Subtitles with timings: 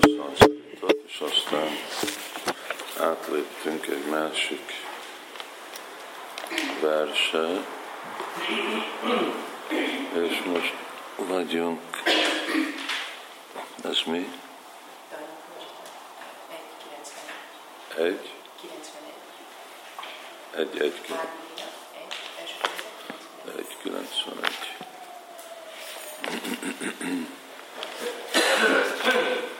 [0.00, 1.68] szanszkritot, és aztán
[2.98, 4.72] átléptünk egy másik
[6.80, 7.66] verse,
[10.14, 10.74] és most
[11.16, 11.80] vagyunk,
[13.84, 14.28] ez mi?
[17.96, 18.32] Egy?
[20.56, 21.00] Egy, egy,
[23.56, 24.54] egy, 91.
[28.64, 29.53] 確かに。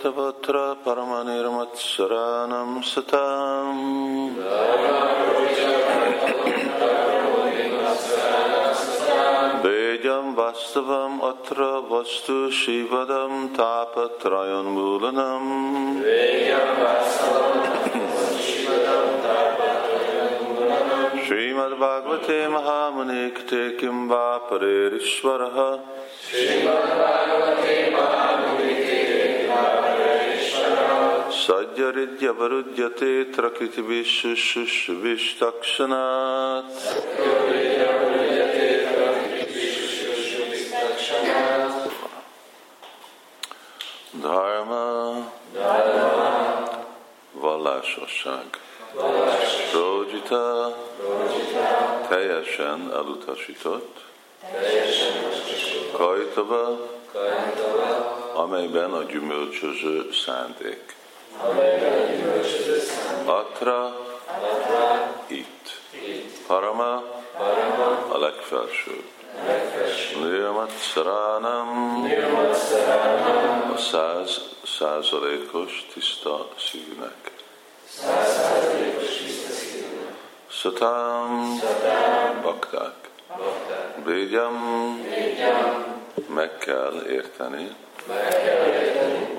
[0.00, 3.80] यत्पुत्र परमनिर्मत्सराणं सुताम्
[9.64, 10.88] वेदं वास्तव
[11.28, 15.52] अत्र वस्तु शिवदं तापत्रयोन्मूलनम्
[21.26, 25.60] श्रीमद्भागवते महामुनिक्ते किं वा परेरीश्वरः
[26.30, 29.00] श्रीमद्भागवते महामुनिक्ते
[29.52, 29.89] Amen.
[31.30, 33.82] Sajjaridya Varudjate Trakiti
[35.02, 36.64] Vishtakshanat.
[44.20, 45.32] Dharma.
[47.32, 48.44] Vallásosság.
[49.72, 50.76] Rojita.
[52.08, 54.00] Teljesen elutasított.
[55.92, 56.90] Kajtava
[58.34, 60.96] amelyben a gyümölcsöző szándék.
[63.24, 63.96] Atra,
[65.26, 65.80] itt.
[66.46, 67.04] Parama,
[68.08, 69.04] a legfelső.
[70.22, 72.04] Nirmat Saranam,
[73.74, 74.40] a száz
[74.78, 77.30] százalékos tiszta szívnek.
[80.48, 81.60] Satam,
[82.42, 82.94] bakták.
[84.04, 84.54] Bégyam,
[86.26, 87.76] meg kell érteni.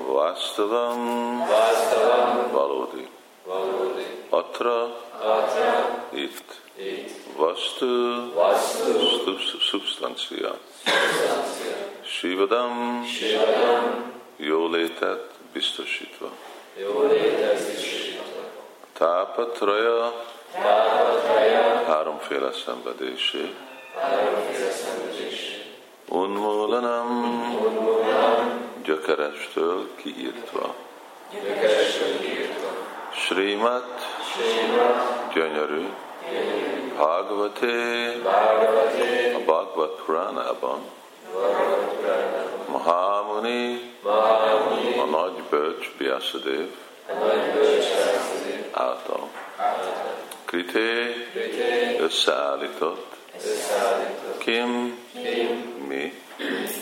[0.06, 1.46] Vastavam,
[2.52, 3.08] valódi.
[4.30, 4.96] Atra,
[6.10, 6.60] itt.
[8.34, 9.38] Vastu,
[9.70, 10.58] szubstancia.
[12.04, 13.04] Sivadam,
[14.36, 16.30] jólétet biztosítva.
[18.98, 20.24] Tápatraja,
[21.86, 23.54] háromféle szenvedésé.
[26.14, 27.42] Unmulanam,
[28.84, 30.74] gyökerestől kiírtva.
[33.12, 34.06] Srimat,
[35.34, 35.86] gyönyörű.
[36.94, 38.12] Bhagavate,
[39.34, 40.80] a Bhagavad Purana-ban.
[42.68, 43.94] Mahamuni,
[45.00, 46.68] a nagy bölcs Vyasadev
[48.72, 49.28] által.
[50.44, 51.14] Krité,
[51.98, 53.16] összeállított.
[54.38, 55.01] Kim,
[55.88, 56.22] mi,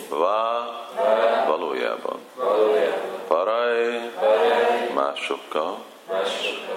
[0.09, 0.69] vá,
[1.47, 2.19] valójában.
[3.29, 4.11] Parai,
[4.95, 5.79] másokkal.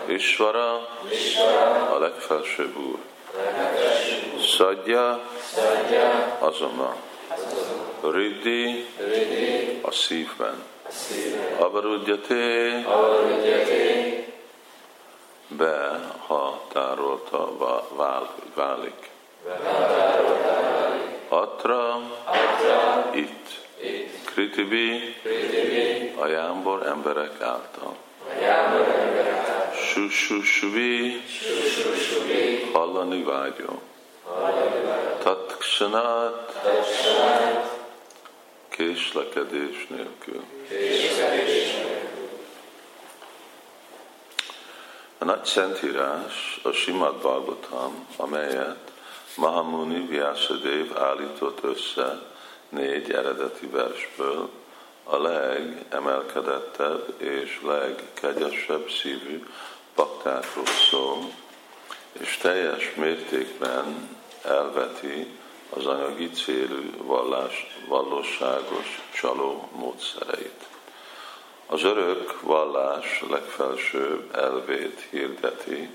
[0.05, 0.87] Isvara,
[1.93, 2.97] a legfelsőbb úr.
[4.57, 5.19] Szadja,
[6.39, 6.95] azonnal.
[8.11, 8.85] Riddhi,
[9.81, 10.63] a szívben.
[11.57, 12.85] Avarudjate,
[15.47, 17.49] be, ha tárolta
[18.55, 19.11] válik.
[21.33, 22.01] Atra,
[23.11, 23.61] itt.
[24.25, 25.15] Kritibi,
[26.19, 27.95] a jámbor emberek által.
[29.75, 31.21] Sususvi,
[32.73, 33.81] hallani vágyó.
[35.23, 36.61] Tatkshanát,
[38.69, 40.43] késlekedés nélkül.
[45.17, 48.92] A nagy szentírás, a Simad Bhagavatam, amelyet
[49.35, 52.21] Mahamuni Vyasadev állított össze
[52.69, 54.49] négy eredeti versből,
[55.03, 59.45] a legemelkedettebb és legkegyesebb szívű
[59.95, 61.31] baktákról szól,
[62.11, 64.09] és teljes mértékben
[64.43, 65.27] elveti
[65.69, 70.63] az anyagi célú vallás, valóságos csaló módszereit.
[71.65, 75.89] Az örök vallás legfelsőbb elvét hirdeti,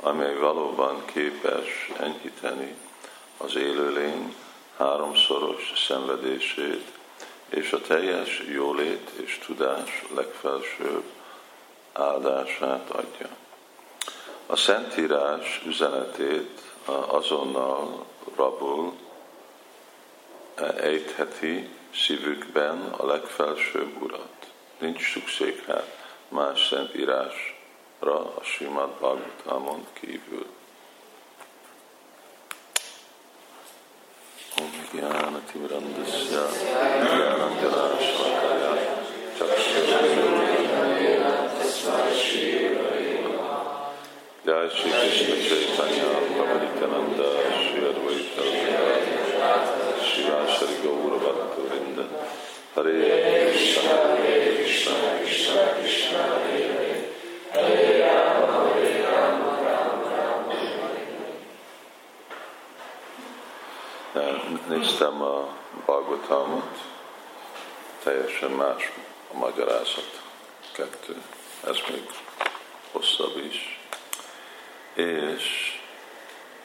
[0.00, 2.74] amely valóban képes enyhíteni
[3.36, 4.34] az élőlény
[4.76, 6.92] háromszoros szenvedését,
[7.48, 11.04] és a teljes jólét és tudás legfelsőbb
[11.92, 13.28] áldását adja.
[14.46, 16.60] A Szentírás üzenetét
[17.06, 18.04] azonnal
[18.36, 18.92] rabul,
[20.76, 24.52] ejtheti szívükben a legfelsőbb urat.
[24.78, 27.47] Nincs szükség hát más szent írásra
[28.06, 30.46] a Simad Bhagavatamon kívül.
[34.60, 36.44] Om Gyánati Vrandasya
[37.02, 38.72] Gyánanjanásvakaya
[44.44, 47.28] Jai Shri Krishna Chaitanya Prabhu Nityananda
[47.60, 48.44] Shri Advaita
[50.00, 52.04] Shri Ashari Gaura Bhakta Vrinda.
[52.74, 52.92] Hare
[53.52, 55.17] Krishna Hare Krishna
[64.48, 66.78] Néztem a Bhagavatamot,
[68.02, 68.92] teljesen más
[69.32, 70.22] a magyarázat.
[70.72, 71.22] Kettő.
[71.64, 72.10] Ez még
[72.92, 73.80] hosszabb is.
[74.94, 75.78] És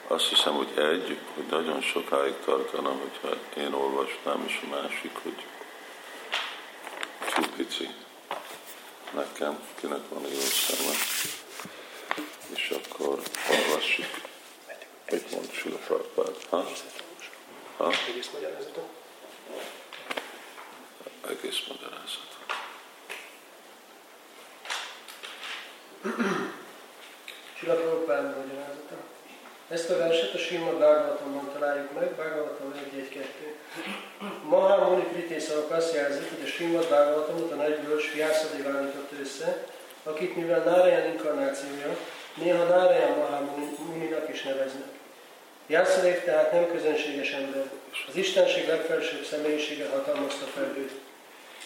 [0.06, 5.44] azt hiszem, hogy egy, hogy nagyon sokáig tartana, hogyha én olvasnám, és a másik, hogy
[7.34, 7.88] túl pici
[9.14, 10.94] nekem, kinek van jó szeme.
[12.54, 13.18] És akkor
[13.50, 14.06] olvassuk.
[15.10, 15.78] Mit mond Sula?
[16.50, 16.64] Ha?
[17.76, 17.92] Ha?
[18.08, 18.88] Egész magyarázatot?
[21.28, 22.32] Egész magyarázatot.
[27.60, 28.96] Prabhupád magyarázata.
[29.68, 33.24] Ezt a verset a Srimad Bhagavatamban találjuk meg, Bhagavatam 1.1.2.
[34.42, 39.66] Mahamuni Kritészarok azt jelzik, hogy a Srimad Bhagavatamot a nagy bölcs Vyászadév állította össze,
[40.02, 41.96] akit mivel Narayan inkarnációja,
[42.34, 44.93] néha Narayan Mahamuninak is neveznek.
[45.66, 47.70] Vyászadév tehát nem közönséges ember,
[48.08, 50.92] az Istenség legfelsőbb személyisége hatalmazta fel őt.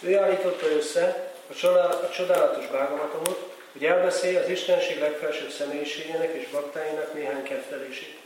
[0.01, 7.43] Ő állította össze a csodálatos Bhagavatamot, hogy elbeszélje az Istenség legfelsőbb személyiségének és baktáinak néhány
[7.43, 8.17] kettelését.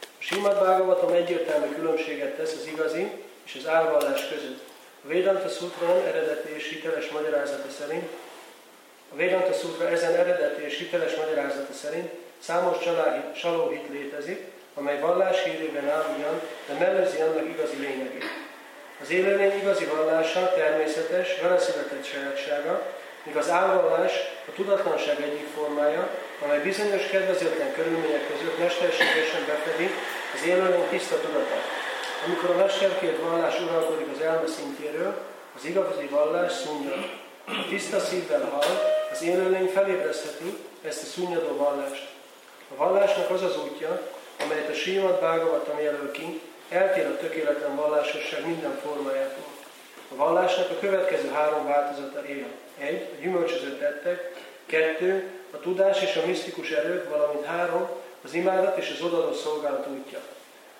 [0.00, 3.10] A Simad Bhagavatam egyértelmű különbséget tesz az igazi
[3.44, 4.60] és az álvallás között.
[5.04, 8.08] A Vedanta Sutra eredeti és hiteles magyarázata szerint
[9.12, 12.76] a Vedanta Sutra ezen eredeti és hiteles magyarázata szerint számos
[13.40, 14.40] csalóhit létezik,
[14.78, 18.24] amely vallás hírében áll ugyan, de mellőzi annak igazi lényegét.
[19.02, 22.82] Az élőlény igazi vallása természetes, veleszületett sajátsága,
[23.22, 24.12] míg az álvallás
[24.48, 26.08] a tudatlanság egyik formája,
[26.44, 29.90] amely bizonyos kedvezőtlen körülmények között mesterségesen befedi
[30.34, 31.64] az élőlény tiszta tudatát.
[32.24, 35.14] Amikor a mesterkért vallás uralkodik az elme szintjéről,
[35.56, 37.10] az igazi vallás szúnyad.
[37.46, 38.76] A tiszta szívvel hall,
[39.12, 42.08] az élőlény felébresztheti ezt a szúnyadó vallást.
[42.72, 44.00] A vallásnak az az útja,
[44.66, 49.44] amelyet a Srimad Bhagavatam jelöl ki, eltér a tökéletlen vallásosság minden formájától.
[50.12, 52.46] A vallásnak a következő három változata él.
[52.78, 54.34] Egy, a gyümölcsöző tettek,
[54.66, 57.88] kettő, a tudás és a misztikus erők, valamint három,
[58.24, 60.18] az imádat és az odadott szolgálat útja.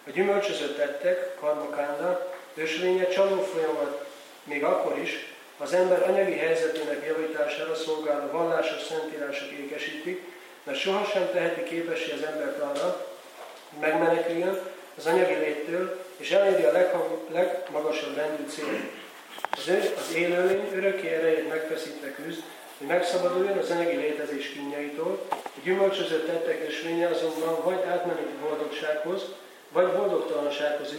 [0.06, 4.06] A gyümölcsöző tettek, karmakánda, őslénye csaló folyamat
[4.44, 10.22] még akkor is, az ember anyagi helyzetének javítására szolgáló vallásos szentírások ékesítik,
[10.62, 13.15] mert sohasem teheti képessé az embert arra,
[13.80, 14.60] megmeneküljön
[14.96, 16.72] az anyagi léttől, és elérje a
[17.32, 18.80] legmagasabb rendű célt.
[19.50, 22.42] Az, az élőlény örökké erejét megfeszítve küzd,
[22.78, 29.22] hogy megszabaduljon az anyagi létezés kínjaitól, a gyümölcsözött tettek ösvénye azonban vagy átmeneti boldogsághoz,
[29.68, 30.94] vagy boldogtalansághoz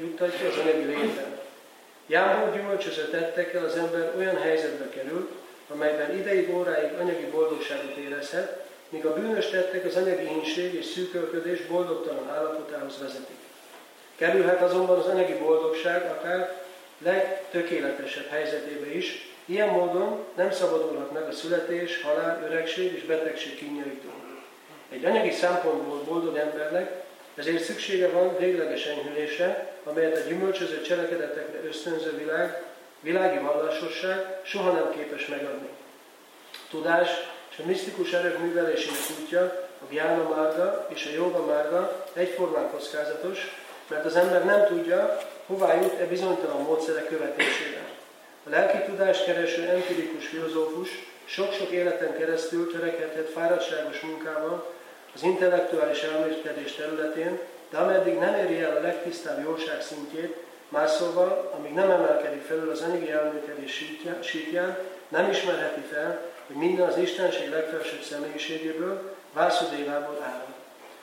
[0.00, 1.38] juttatja az anyagi léten.
[2.06, 5.28] Jámbor gyümölcsözött tettekkel az ember olyan helyzetbe kerül,
[5.68, 11.66] amelyben ideig, óráig anyagi boldogságot érezhet, míg a bűnös tettek az anyagi ínség és szűkölködés
[11.66, 13.36] boldogtalan állapotához vezetik.
[14.16, 16.62] Kerülhet azonban az anyagi boldogság akár
[16.98, 24.12] legtökéletesebb helyzetébe is, ilyen módon nem szabadulhat meg a születés, halál, öregség és betegség kínjaitól.
[24.88, 27.02] Egy anyagi szempontból boldog embernek
[27.34, 32.62] ezért szüksége van végleges enyhülésre, amelyet a gyümölcsöző cselekedetekre ösztönző világ,
[33.00, 35.68] világi vallásosság soha nem képes megadni.
[36.70, 37.08] Tudás
[37.64, 39.42] a misztikus erők művelésének útja,
[39.88, 43.56] a Gyána márga és a Joga márga egyformán kockázatos,
[43.88, 47.82] mert az ember nem tudja, hová jut e bizonytalan módszerek követésére.
[48.46, 50.88] A lelki tudást kereső empirikus filozófus
[51.24, 54.72] sok-sok életen keresztül törekedhet fáradtságos munkával
[55.14, 57.38] az intellektuális elmélkedés területén,
[57.70, 60.36] de ameddig nem éri el a legtisztább jóság szintjét,
[60.68, 63.84] más szóval, amíg nem emelkedik felül az anyagi elmélkedés
[64.20, 66.20] síkján, nem ismerheti fel,
[66.52, 70.46] hogy minden az Istenség legfelsőbb személyiségéből, Vászodévából áll.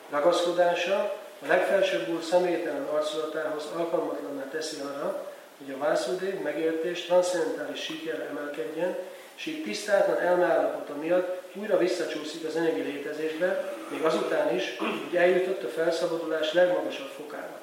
[0.10, 0.96] Ragaszkodása
[1.42, 8.96] a legfelsőbb úr személytelen arculatához alkalmatlanná teszi arra, hogy a Vászodév megértés transzcendentális síkjára emelkedjen,
[9.36, 15.64] és így tisztátlan elmeállapota miatt újra visszacsúszik az anyagi létezésbe, még azután is, hogy eljutott
[15.64, 17.60] a felszabadulás legmagasabb fokára.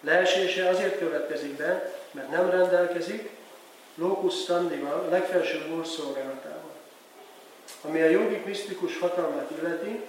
[0.00, 3.30] Leesése azért következik be, mert nem rendelkezik
[3.94, 6.63] locus standival, a legfelsőbb úr szolgálatával.
[7.82, 10.00] Ami a jogik misztikus hatalmát illeti,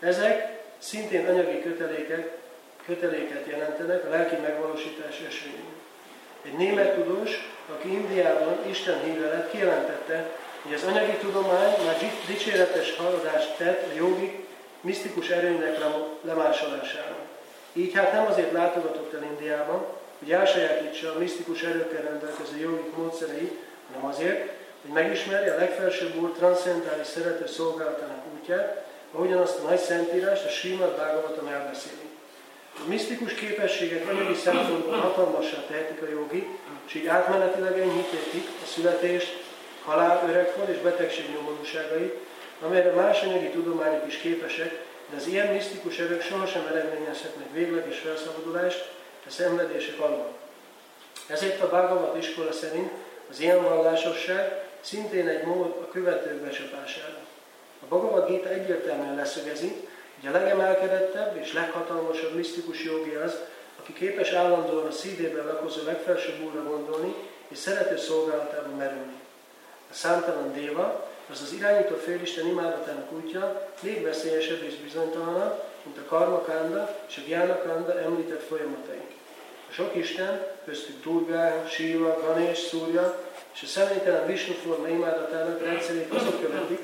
[0.00, 2.38] ezek szintén anyagi kötelékek,
[2.86, 5.74] köteléket jelentenek a lelki megvalósítás esélyén.
[6.42, 7.30] Egy német tudós,
[7.76, 10.30] aki Indiában Isten híve lett, kijelentette,
[10.62, 11.96] hogy az anyagi tudomány már
[12.26, 14.44] dicséretes haladást tett a jogi
[14.80, 15.78] misztikus erőnek
[16.22, 17.16] lemásolására.
[17.72, 19.84] Így hát nem azért látogatott el Indiában,
[20.18, 23.54] hogy elsajátítsa a misztikus erőkkel rendelkező jogik módszereit,
[23.92, 24.52] hanem azért,
[24.86, 30.48] hogy megismerje a legfelsőbb úr transzcentális szerető szolgálatának útját, ahogyan azt a nagy szentírást, a
[30.48, 32.08] Srimad Bhagavatam elbeszéli.
[32.74, 36.48] A misztikus képességek anyagi szempontból hatalmassá tehetik a jogi,
[36.86, 39.44] és így átmenetileg enyhíthetik a születést,
[39.84, 42.14] halál, öregkor és betegség nyomorúságait,
[42.60, 48.88] amelyre más anyagi tudományok is képesek, de az ilyen misztikus erők sohasem eredményezhetnek végleges felszabadulást
[49.26, 50.32] a szenvedések alól.
[51.26, 52.90] Ezért a Bhagavat iskola szerint
[53.30, 57.18] az ilyen vallásosság szintén egy mód a követők becsapására.
[57.82, 59.88] A Bhagavad Gita egyértelműen leszögezi,
[60.20, 63.34] hogy a legemelkedettebb és leghatalmasabb misztikus jogi az,
[63.80, 67.14] aki képes állandóan a szívében lakozó legfelsőbb úrra gondolni,
[67.48, 69.20] és szerető szolgálatába merülni.
[69.90, 76.08] A számtalan déva, az az irányító félisten imádatának útja még veszélyesebb és bizonytalanabb, mint a
[76.08, 79.05] karmakanda és a gyánakanda említett folyamataink.
[79.68, 86.10] A sok Isten, köztük Durgá, Shiva, Ganesh, Szúrja és a személytelen Vishnu forma imádatának rendszerét
[86.12, 86.80] azok követik,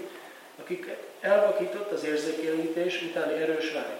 [0.60, 3.98] akik elvakított az érzékelítés utáni erős vágy.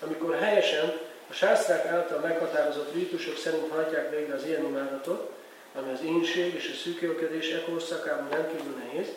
[0.00, 0.98] Amikor helyesen
[1.30, 5.32] a sásztrák által meghatározott rítusok szerint hajtják végre az ilyen imádatot,
[5.74, 9.08] ami az ínség és a szűkölködés korszakában rendkívül nehéz,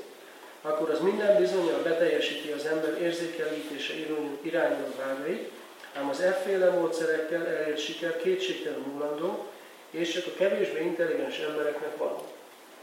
[0.61, 3.93] akkor az minden bizonyal beteljesíti az ember érzékelítése
[4.41, 5.51] irányuló vágyait,
[5.99, 9.45] ám az efféle módszerekkel elért siker kétségtelen múlandó,
[9.91, 12.25] és csak a kevésbé intelligens embereknek való.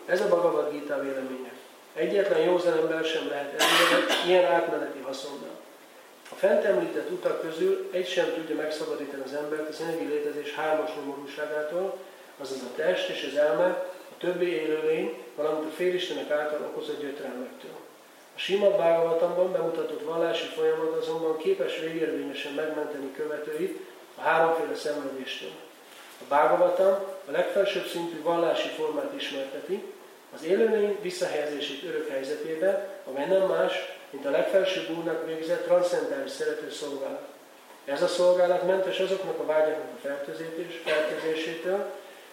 [0.07, 1.53] Ez a Bhagavad Gita véleménye.
[1.95, 5.63] Egyetlen józan ember sem lehet elégedett ilyen átmeneti haszonnal.
[6.31, 10.91] A fent említett utak közül egy sem tudja megszabadítani az embert az anyagi létezés hármas
[10.95, 11.99] nyomorúságától,
[12.39, 13.67] azaz a test és az elme,
[14.11, 17.84] a többi élőlény, valamint a félistenek által okozott gyötrelmektől.
[18.35, 23.81] A Sima Bhagavatamban bemutatott vallási folyamat azonban képes végérvényesen megmenteni követőit
[24.15, 25.51] a háromféle szenvedéstől.
[26.21, 26.93] A Bhagavatam
[27.29, 29.83] a legfelsőbb szintű vallási formát ismerteti,
[30.35, 33.73] az élőlény visszahelyezését örök helyzetébe, amely nem más,
[34.11, 37.27] mint a legfelsőbb úrnak végzett transzcentális szerető szolgálat.
[37.85, 40.09] Ez a szolgálat mentes azoknak a vágyaknak a
[40.85, 41.91] fertőzésétől,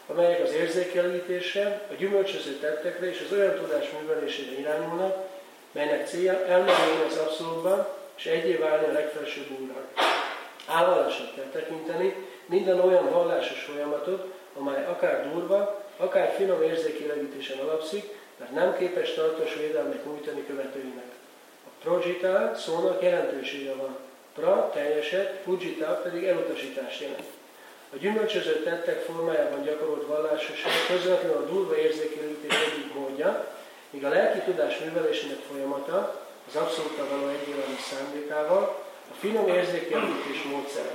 [0.07, 5.27] amelyek az érzékelítésre, a gyümölcsöző tettekre és az olyan tudás művelésére irányulnak,
[5.71, 7.87] melynek célja elmenni az abszolútban,
[8.17, 9.93] és egyé válni a legfelsőbb úrnak.
[10.67, 18.03] Állalásnak kell tekinteni minden olyan vallásos folyamatot, amely akár durva, akár finom érzékélegítésen alapszik,
[18.37, 21.11] mert nem képes tartós védelmet nyújtani követőinek.
[21.65, 23.97] A projita szónak jelentősége van.
[24.35, 27.23] Pra teljeset, fujita pedig elutasítást jelent.
[27.93, 33.47] A gyümölcsözött tettek formájában gyakorolt vallásosság közvetlenül a durva érzékelítés egyik módja,
[33.91, 38.61] míg a lelki tudás művelésének folyamata az abszolút való egyélenes szándékával
[39.11, 40.91] a finom érzékelítés módszere.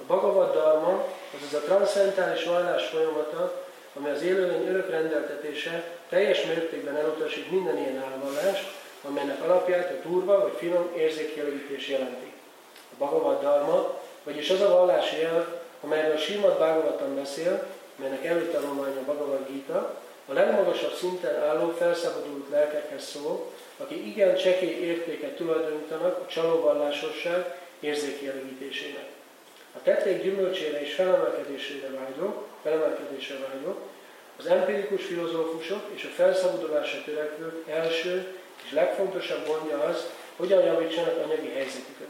[0.00, 1.04] A Bhagavad Dharma,
[1.36, 3.64] azaz a transzentális vallás folyamata,
[3.94, 8.70] amely az élőlény örök rendeltetése, teljes mértékben elutasít minden ilyen elvallást,
[9.08, 12.32] amelynek alapját a turva vagy finom érzékelítés jelenti.
[12.92, 17.66] A Bhagavad Dharma, vagyis az a vallási jel, amelyről Simad Bhagavatam beszél,
[17.96, 19.94] melynek előtanulmánya a Bhagavad Gita,
[20.28, 29.06] a legmagasabb szinten álló felszabadult lelkekhez szól, akik igen csekély értéket tulajdonítanak a csalóvallásosság érzékjelögítésének.
[29.76, 33.80] A tették gyümölcsére és felemelkedésére vágyok, felemelkedésre vágyok,
[34.38, 40.06] az empirikus filozófusok és a felszabadulásra törekvők első és legfontosabb gondja az,
[40.36, 42.08] hogyan javítsanak anyagi helyzetüket.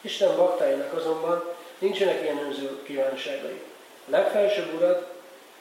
[0.00, 1.44] Isten baktáinak azonban
[1.78, 3.60] nincsenek ilyen önző kívánságai.
[4.06, 5.15] A legfelsőbb urat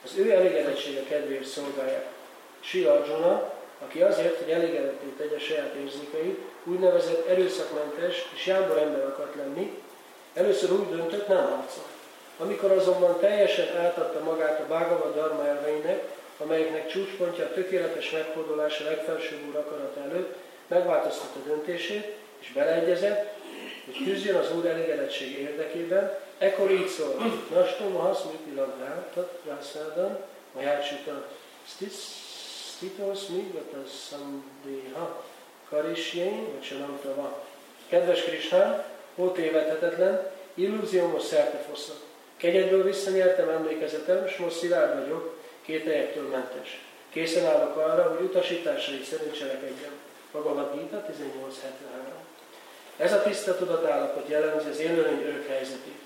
[0.06, 2.06] az ő elégedettsége kedvéért szolgálják.
[2.74, 3.54] Arjuna,
[3.86, 9.82] aki azért, hogy elégedetté tegye saját érzékeit, úgynevezett erőszakmentes és jámbor ember akart lenni,
[10.34, 11.84] először úgy döntött, nem harcol.
[12.38, 16.04] Amikor azonban teljesen átadta magát a Bhagavad Dharma elveinek,
[16.38, 20.36] amelyeknek csúcspontja a tökéletes megfordulása legfelsőbb úr akarat előtt,
[20.68, 23.34] megváltoztatta döntését, és beleegyezett,
[23.86, 27.16] hogy küzdjön az Úr elégedettsége érdekében, ekkor így szól,
[27.54, 30.18] Nastom hasmiti ladrátat rászádan,
[30.54, 31.28] majácsita
[32.76, 35.24] stitos migata szandéha,
[35.70, 37.34] Karisjén, vagy Sanamta van.
[37.90, 38.84] Kedves Krisnán,
[39.34, 41.98] tévedhetetlen, illúziómos szertefosznak.
[42.38, 46.86] Kegyedből visszanyertem emlékezetem, és most szilárd vagyok, kételjektől mentes.
[47.10, 49.92] Készen állok arra, hogy utasításai szerint cselekedjem.
[50.32, 52.14] Bhagavad Gita 1873.
[52.98, 56.05] Ez a tiszta tudatállapot jellemzi az élőlény örök helyzetét.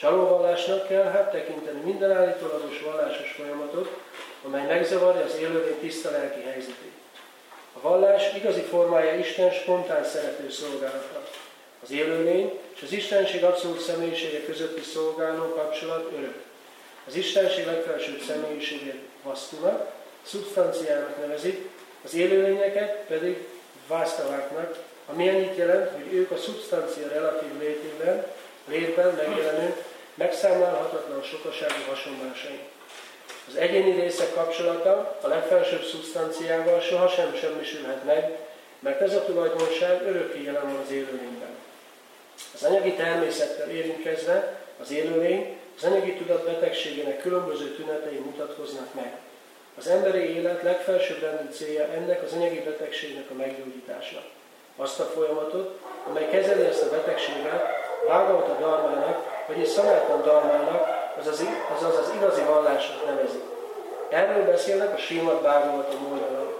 [0.00, 3.98] Csalóvallásnak kell hát tekinteni minden állítólagos vallásos folyamatot,
[4.44, 6.92] amely megzavarja az élőlény tiszta lelki helyzetét.
[7.72, 11.22] A vallás igazi formája Isten spontán szerető szolgálata.
[11.82, 16.42] Az élőlény és az Istenség abszolút személyisége közötti szolgáló kapcsolat örök.
[17.06, 19.92] Az Istenség legfelsőbb személyiségét vasztunak,
[20.22, 21.68] szubstanciának nevezik,
[22.04, 23.46] az élőlényeket pedig
[23.88, 24.76] vásztaváknak,
[25.06, 28.26] ami annyit jelent, hogy ők a szubstancia relatív létében,
[28.68, 29.74] létben megjelenő,
[30.20, 32.60] megszámlálhatatlan sokaságú hasonlásai.
[33.48, 38.38] Az egyéni részek kapcsolata a legfelsőbb szubstanciával sohasem semmisülhet meg,
[38.78, 41.54] mert ez a tulajdonság örökké jelen van az élőlényben.
[42.54, 49.18] Az anyagi természettel érintkezve az élőlény az anyagi tudat betegségének különböző tünetei mutatkoznak meg.
[49.78, 54.22] Az emberi élet legfelsőbb rendű célja ennek az anyagi betegségnek a meggyógyítása.
[54.76, 57.64] Azt a folyamatot, amely kezeli ezt a betegséget,
[58.06, 61.44] Bhagavata Darmának, vagyis Szanátan Darmának, azaz,
[61.76, 63.42] azaz az igazi vallásnak nevezik.
[64.08, 66.54] Erről beszélnek a Srimad Bhagavatam oldalon.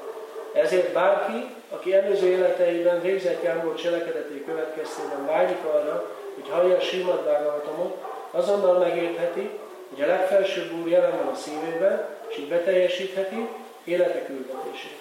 [0.53, 7.23] Ezért bárki, aki előző életeiben végzett jámbor cselekedetei következtében vágyik arra, hogy hallja a Srimad
[7.23, 9.51] Bhagavatamot, azonnal megértheti,
[9.95, 13.49] hogy a legfelsőbb úr jelen van a szívében, és így beteljesítheti
[13.85, 15.01] élete küldetését.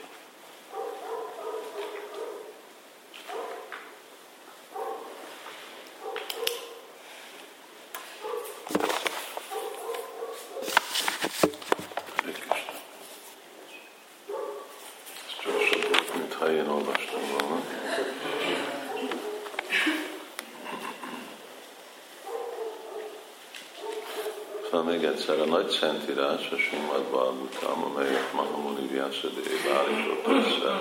[25.29, 30.79] egyszer a nagy szentírás, a Simad Bhagavatam, amelyet Mahamuni Vyasadév állított össze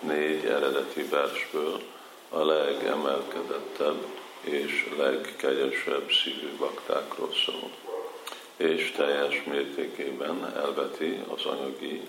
[0.00, 1.80] négy eredeti versből,
[2.28, 4.06] a legemelkedettebb
[4.40, 7.70] és legkegyesebb szívű baktákról szól,
[8.56, 12.08] és teljes mértékében elveti az anyagi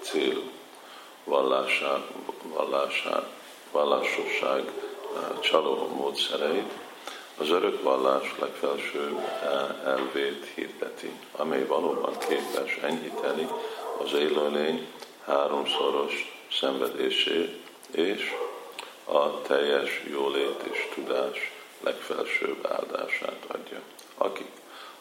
[0.00, 0.42] cél
[1.24, 2.04] vallásá,
[2.42, 3.28] vallásá,
[3.72, 6.72] vallásosság eh, csaló módszereit,
[7.38, 9.18] az örök vallás legfelsőbb
[9.84, 13.48] elvét hirdeti, amely valóban képes enyhíteni
[13.98, 14.86] az élőlény
[15.24, 18.32] háromszoros szenvedését és
[19.04, 23.80] a teljes jólét és tudás legfelsőbb áldását adja.
[24.18, 24.50] Akik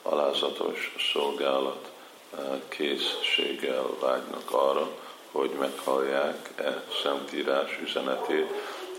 [0.01, 1.91] alázatos szolgálat
[2.37, 4.87] eh, készséggel vágynak arra,
[5.31, 8.51] hogy meghallják e szentírás üzenetét,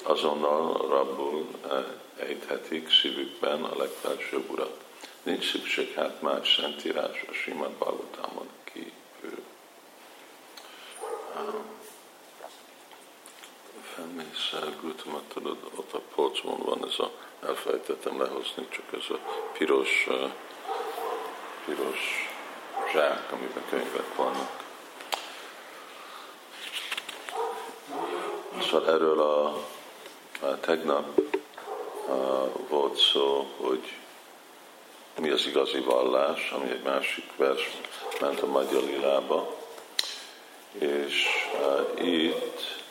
[0.03, 1.85] azonnal rabbul eh,
[2.19, 4.85] ejthetik szívükben a legfelsőbb urat.
[5.23, 9.43] Nincs szükség hát más szentírás a Simad Bhagavatamon kívül.
[13.95, 17.11] Fenmész elküldtem, tudod, ott a polcon van ez a,
[17.47, 19.19] elfelejtettem lehozni, csak ez a
[19.53, 20.07] piros,
[21.65, 22.29] piros
[22.93, 24.63] zsák, amiben könyvek vannak.
[28.61, 29.47] Szóval erről a,
[30.41, 31.21] a tegnap
[32.69, 33.93] volt szó, hogy
[35.21, 37.71] mi az igazi vallás, ami egy másik vers
[38.21, 39.55] ment a Magyar Lilába,
[40.79, 41.27] és
[41.61, 42.83] uh, itt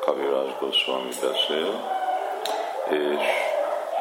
[0.00, 1.96] Kavirás Goswami beszél,
[2.88, 3.26] és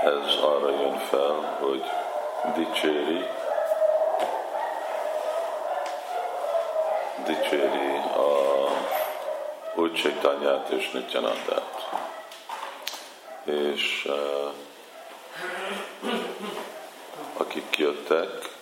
[0.03, 1.83] ez arra jön fel, hogy
[2.55, 3.25] dicséri,
[7.25, 8.47] dicséri a
[9.75, 12.06] úgy Csaitanyát és Nityanandát
[13.47, 14.07] és
[17.37, 18.55] akik jöttek,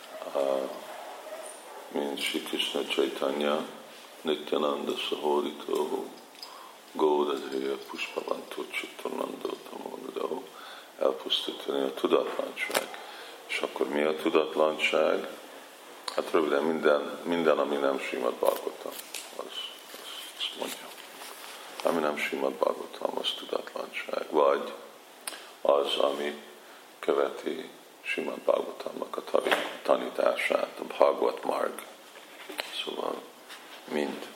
[1.92, 3.66] mint Sri Krishna Chaitanya,
[4.22, 6.04] Nityananda Sahorito,
[6.92, 10.44] Gódadhéja Puspavantó Csitanandó Tamondó,
[11.00, 12.88] elpusztítani a tudatlanság.
[13.48, 15.28] És akkor mi a tudatlanság?
[16.16, 18.92] Hát röviden minden, minden ami nem Simad Bhagavatam,
[19.36, 20.85] az, az, azt mondja
[21.86, 24.74] ami nem Simad Bhagavatam, az tudatlanság, vagy
[25.62, 26.42] az, ami
[27.00, 27.70] követi
[28.02, 29.42] Simad Bhagavatamnak a
[29.84, 31.86] tanítását, a Bhagavat Marg.
[32.84, 33.22] Szóval
[33.92, 34.28] mind.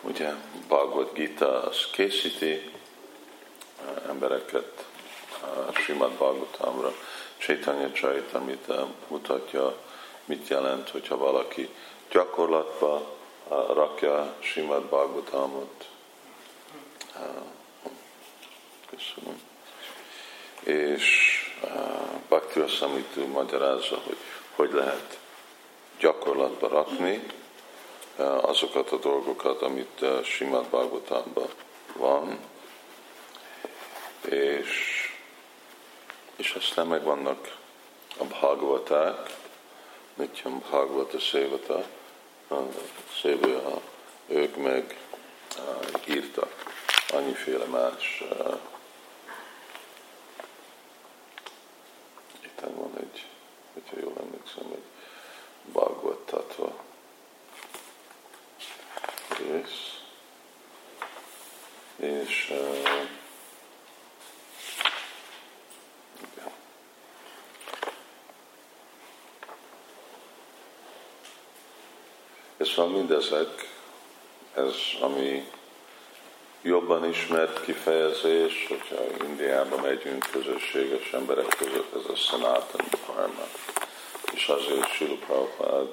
[0.00, 0.32] Ugye
[0.68, 2.70] Bhagavad Gita az készíti
[4.08, 4.84] embereket
[5.84, 6.92] Simad Bhagavatamra,
[7.38, 9.76] Chaitanya Charitamrita mutatja,
[10.24, 11.74] mit jelent, hogyha valaki
[12.10, 13.16] gyakorlatba
[13.48, 15.92] rakja Simad Bhagavatamot.
[18.90, 19.40] Köszönöm.
[20.62, 21.32] És
[22.28, 24.16] Bhakti Samitu magyarázza, hogy
[24.54, 25.18] hogy lehet
[25.98, 27.26] gyakorlatba rakni
[28.40, 31.48] azokat a dolgokat, amit Simad Bhagavatamban
[31.96, 32.38] van,
[34.28, 34.70] és,
[36.36, 37.56] és aztán meg vannak
[38.18, 39.36] a Bhagavaták,
[40.14, 41.84] Nityam Bhagavata Szévata,
[43.20, 43.80] Szévőha,
[44.26, 44.98] ők meg
[46.08, 46.63] írtak
[47.14, 48.22] annyiféle más
[52.42, 53.26] itt van egy,
[53.72, 54.84] hogyha jól emlékszem, egy
[55.72, 56.84] Bhagavad Tatva
[59.38, 60.02] rész,
[61.96, 62.52] és
[72.56, 73.72] És van mindezek,
[74.54, 75.50] ez ami
[76.64, 83.46] jobban ismert kifejezés, hogyha Indiába megyünk közösséges emberek között, ez a Sanatan Dharma.
[84.32, 85.88] És azért Sila Prabhupád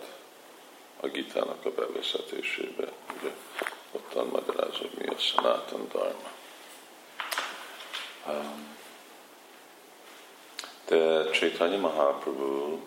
[1.00, 3.32] a Gitának a bevezetésébe, ugye
[3.92, 6.30] ottan magyaráz, mi a Sanatan Dharma.
[8.28, 8.78] Um,
[10.86, 12.80] de Chaitanya Mahaprabhu,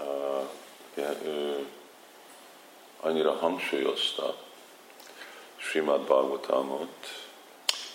[0.00, 1.66] uh, ő
[3.00, 4.36] annyira hangsúlyozta
[5.56, 7.21] Srimad Bhagavatamot,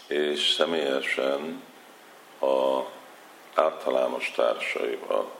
[0.07, 1.63] és személyesen
[2.39, 2.81] a
[3.53, 5.31] általános társaival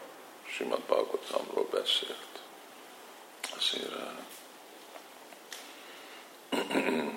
[0.46, 2.42] Srimad Bhagavatamról beszélt.
[3.58, 3.96] Azért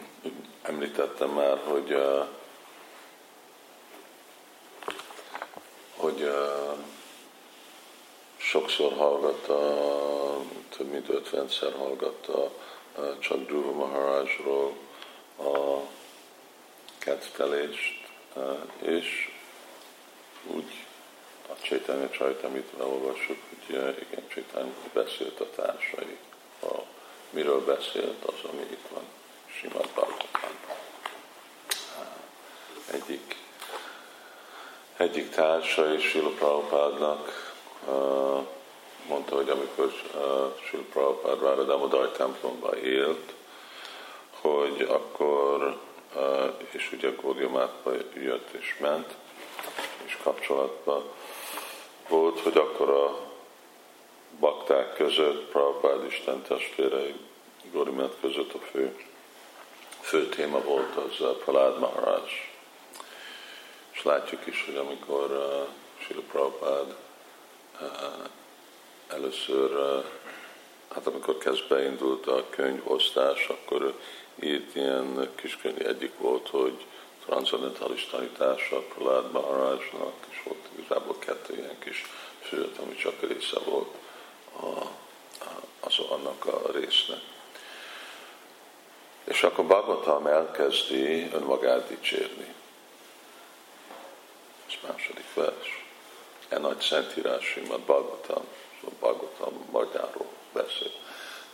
[0.62, 2.26] említettem már, hogy uh,
[5.96, 6.78] hogy uh,
[8.36, 9.58] sokszor hallgatta,
[10.76, 12.50] több mint 50-szer hallgatta
[13.18, 14.72] csak Dhruva Maharajról
[15.38, 15.78] a
[17.00, 18.08] kettelést,
[18.78, 19.32] és
[20.46, 20.72] úgy
[21.48, 23.74] a Csaitanya Csajt, amit elolvassuk, hogy
[24.10, 26.18] igen, Csaitanya beszélt a társai.
[26.62, 26.74] A,
[27.30, 29.04] miről beszélt, az, ami itt van
[29.46, 30.58] Simad Bhagavatam.
[32.90, 33.36] Egyik,
[34.96, 37.50] egyik társa és Sila Prabhupádnak
[39.10, 39.92] mondta, hogy amikor
[40.66, 43.32] Sri Prabhupád Váradamodaj templomban élt,
[44.30, 45.80] hogy akkor,
[46.70, 49.14] és ugye Gódiamátba jött és ment,
[50.04, 51.02] és kapcsolatban
[52.08, 53.30] volt, hogy akkor a
[54.38, 57.14] bakták között, Prabhupád Isten testvérei,
[57.72, 59.04] Gódiamát között a fő,
[60.00, 62.20] fő téma volt az a Pralád Maharaj.
[63.90, 65.68] És látjuk is, hogy amikor uh,
[66.04, 66.94] Sri Prabhupád
[69.08, 70.02] először,
[70.94, 73.98] hát amikor kezd beindult a könyvosztás, akkor
[74.40, 76.86] írt ilyen kiskönyv, egyik volt, hogy
[77.24, 82.04] transzendentális tanítása Pralád Maharajnak, és volt igazából kettő ilyen kis
[82.40, 83.94] főt, ami csak része volt
[84.60, 84.86] a,
[85.80, 87.20] az, annak a résznek.
[89.24, 92.54] És akkor Bhagavatam elkezdi önmagát dicsérni.
[94.66, 95.84] Ez második vers.
[96.48, 98.44] E nagy szentírás, Simad Bhagavatam
[98.80, 100.92] a Bhagavatam magyarról beszél.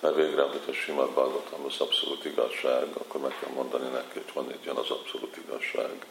[0.07, 4.33] Mert végre, amit a Simad Bhagavatam az abszolút igazság, akkor meg kell mondani neki, hogy
[4.35, 6.07] van egy ilyen az abszolút igazság,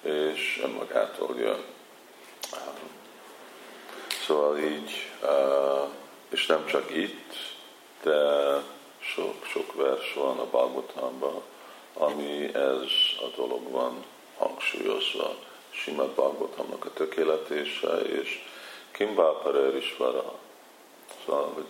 [0.00, 1.64] és önmagától jön.
[4.26, 4.90] Szóval így,
[6.28, 7.32] és nem csak itt,
[8.02, 8.20] de
[8.98, 11.42] sok-sok vers van a Bhagavatamban,
[11.94, 14.04] ami ez a dolog van
[14.38, 15.34] hangsúlyozva.
[15.70, 18.44] Simad Bhagavatamnak a tökéletése, és
[18.90, 20.38] Kimbáparer is vara.
[21.24, 21.66] Szóval, hogy,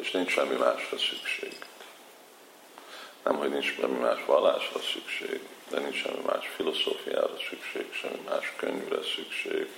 [0.00, 1.56] és nincs semmi másra szükség.
[3.24, 8.52] Nem, hogy nincs semmi más vallásra szükség, de nincs semmi más filozófiára szükség, semmi más
[8.56, 9.68] könyvre szükség.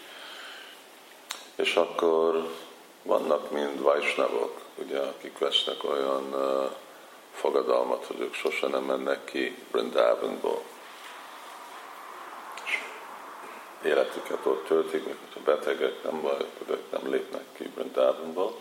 [1.55, 2.55] És akkor
[3.03, 6.71] vannak mind vajsnavok, ugye, akik vesznek olyan uh,
[7.35, 10.63] fogadalmat, hogy ők sose nem mennek ki Brindavanból
[13.85, 16.37] életüket ott töltik, még a betegek nem baj,
[16.69, 18.55] ők nem lépnek ki Brindávonba.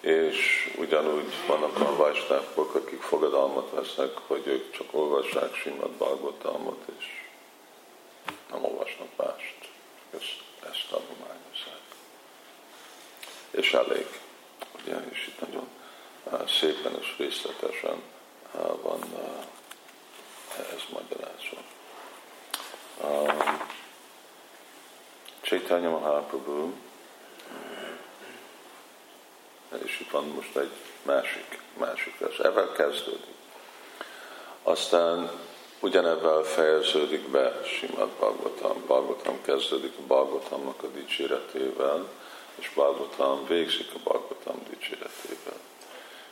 [0.00, 7.04] És ugyanúgy vannak a vajsnávok, akik fogadalmat vesznek, hogy ők csak olvassák Simad Bhagavatamot, és
[8.50, 9.68] nem olvasnak mást.
[10.10, 11.80] Ezt, ezt tanulmányozzák.
[13.50, 14.06] És elég.
[14.82, 15.68] Ugye, és itt nagyon
[16.46, 18.02] szépen és részletesen
[18.82, 19.00] van
[20.56, 21.56] ez magyarázva.
[23.02, 23.66] Um,
[25.40, 26.72] Chaitanya Mahaprabhu
[29.84, 30.70] És itt van most egy
[31.02, 32.38] másik, másik vers.
[32.38, 33.36] Ezzel kezdődik.
[34.62, 35.30] Aztán
[35.80, 38.82] ugyanebben fejeződik be Simad Bhagavatam.
[38.86, 42.08] Bhagavatam kezdődik a Bhagavatamnak a dicséretével,
[42.54, 45.58] és Bhagavatam végzik a Bhagavatam dicséretével.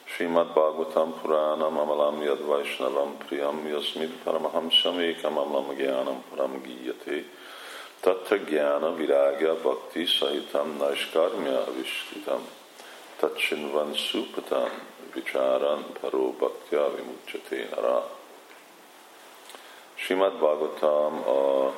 [0.04, 7.24] Srimad Bhagavatam Puranam Amalam Yad Vaishnavam Priyam Yasmid Paramahamsam Ekam Amalam Gyanam Param Giyate
[8.00, 12.40] Tattva Gyana Viragya Bhakti Sahitam Naishkarmya Avishtitam
[13.20, 14.70] Tatchinvan Supatam
[15.14, 18.02] Vicharan Paro Bhaktya Vimucchate Nara
[19.96, 21.72] Srimad Bhagavatam a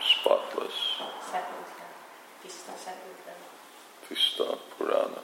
[0.00, 1.02] spotless.
[2.42, 2.72] Tiszta,
[4.08, 5.22] Tiszta Purana.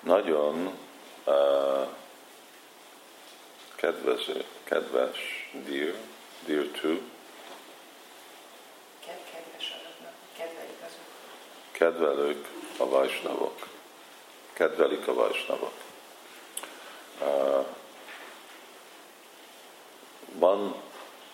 [0.00, 0.78] Nagyon
[1.26, 1.88] uh,
[3.74, 5.18] kedvező, kedves,
[5.52, 5.94] dear,
[6.46, 6.88] dear to.
[9.06, 11.04] Kedves azoknak, kedvelik azok.
[11.72, 13.68] Kedvelők a vajsnavok.
[14.52, 15.72] Kedvelik a vajsnavok.
[20.32, 20.74] Van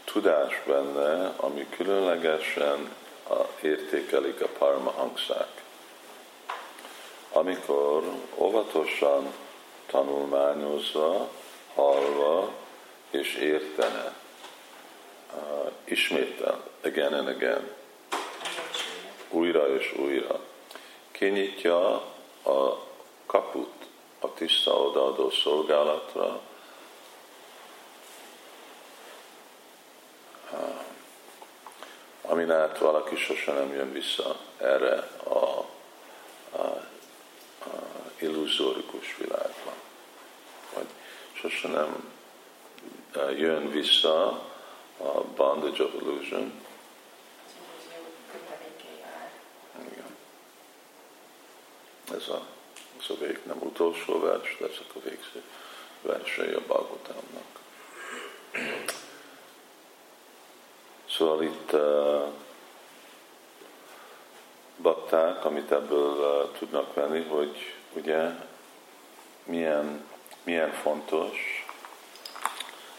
[0.05, 2.95] tudás benne, ami különlegesen
[3.61, 5.63] értékelik a parmahangsák.
[7.33, 8.05] Amikor
[8.35, 9.35] óvatosan
[9.87, 11.29] tanulmányozva,
[11.75, 12.51] hallva
[13.11, 14.15] és értene,
[15.85, 17.71] ismétel, again and again,
[19.31, 20.41] újra és újra,
[21.19, 21.95] kinyitja
[22.45, 22.87] a
[23.27, 23.73] kaput
[24.21, 26.41] a tiszta odaadó szolgálatra,
[32.23, 35.67] amin át valaki sose nem jön vissza erre a,
[36.51, 36.67] a,
[37.61, 37.69] a
[38.19, 39.73] illuzórikus világba.
[40.75, 40.87] Vagy
[41.33, 42.13] sose nem
[43.37, 44.27] jön vissza
[44.99, 46.66] a bondage of illusion.
[52.15, 52.47] Ez a,
[53.01, 55.43] ez a vég nem utolsó vers, de ezek a végző
[56.03, 57.45] versei a Bhagavatamnak.
[61.09, 62.23] Szóval itt uh,
[64.77, 68.31] bakták, amit ebből uh, tudnak venni, hogy ugye
[69.45, 70.05] milyen,
[70.43, 71.65] milyen fontos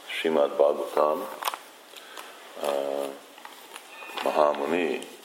[0.06, 1.28] Simad Bhagavatam,
[2.62, 3.06] uh,
[4.24, 5.17] Mahamuni,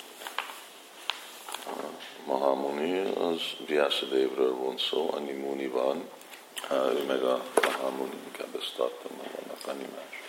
[2.26, 6.08] Mahamuni az Vyasadevről van szó, annyi Muni van,
[6.70, 10.22] ő meg a Mahamuni, inkább ezt tartom, vannak annyi más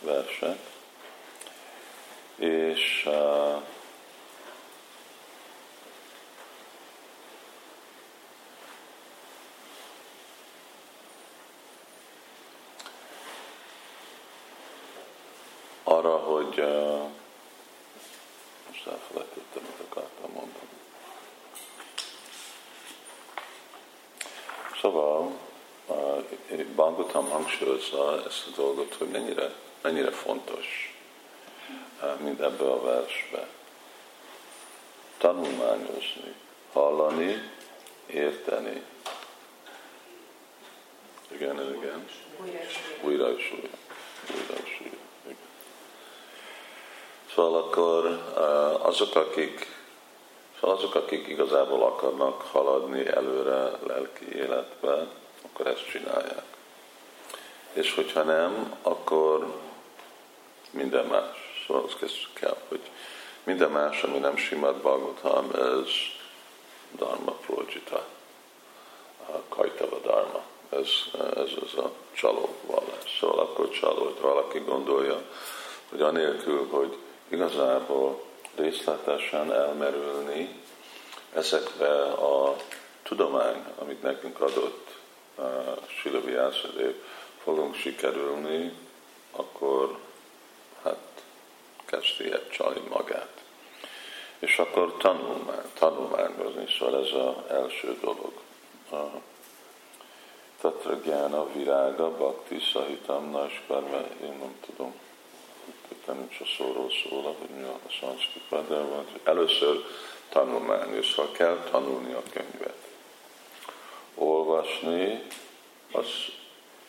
[0.00, 0.58] versek.
[2.36, 3.62] És uh,
[15.84, 17.08] arra, hogy uh,
[18.68, 20.74] most elfelejtettem, mit akartam mondani.
[24.84, 25.32] Szóval
[25.86, 30.94] uh, hangsúlyozza ezt a dolgot, hogy mennyire, mennyire fontos
[32.18, 33.48] mint ebbe a versbe.
[35.18, 36.34] Tanulmányozni,
[36.72, 37.50] hallani,
[38.06, 38.82] érteni.
[41.30, 42.08] Igen, igen.
[43.02, 43.76] Újra és újra.
[44.30, 44.96] Újra és újra.
[47.34, 48.04] Szóval akkor
[48.82, 49.83] azok, akik
[50.64, 55.06] Szóval azok, akik igazából akarnak haladni előre lelki életbe,
[55.42, 56.44] akkor ezt csinálják.
[57.72, 59.54] És hogyha nem, akkor
[60.70, 61.64] minden más.
[61.66, 62.80] Szóval azt el, hogy
[63.42, 65.88] minden más, ami nem simad Bhagavatam, ez
[66.96, 68.06] Dharma Projita,
[69.48, 70.42] Kajtava Dharma.
[70.70, 70.88] Ez,
[71.36, 73.18] ez az a csaló vallás.
[73.20, 75.22] Szóval akkor csaló, hogy valaki gondolja,
[75.90, 76.96] hogy anélkül, hogy
[77.28, 78.22] igazából
[78.56, 80.62] részletesen elmerülni
[81.32, 82.56] ezekbe a
[83.02, 84.96] tudomány, amit nekünk adott
[85.36, 85.44] uh,
[85.86, 86.36] Silavi
[87.42, 88.72] fogunk sikerülni,
[89.30, 89.98] akkor
[91.84, 93.42] kezdi el csalni magát.
[94.38, 98.32] És akkor tanulmány, tanulmányozni, szóval ez az első dolog.
[100.60, 104.94] Tatra Gyána Virága Bhakti Sahitam Naskar, én nem tudom,
[106.06, 109.84] itt nincs a szóról szóla, hogy mi a szanszkripa, de van, először
[110.28, 112.76] tanulmány, szóval kell tanulni a könyvet.
[114.14, 115.22] Olvasni,
[115.92, 116.06] az,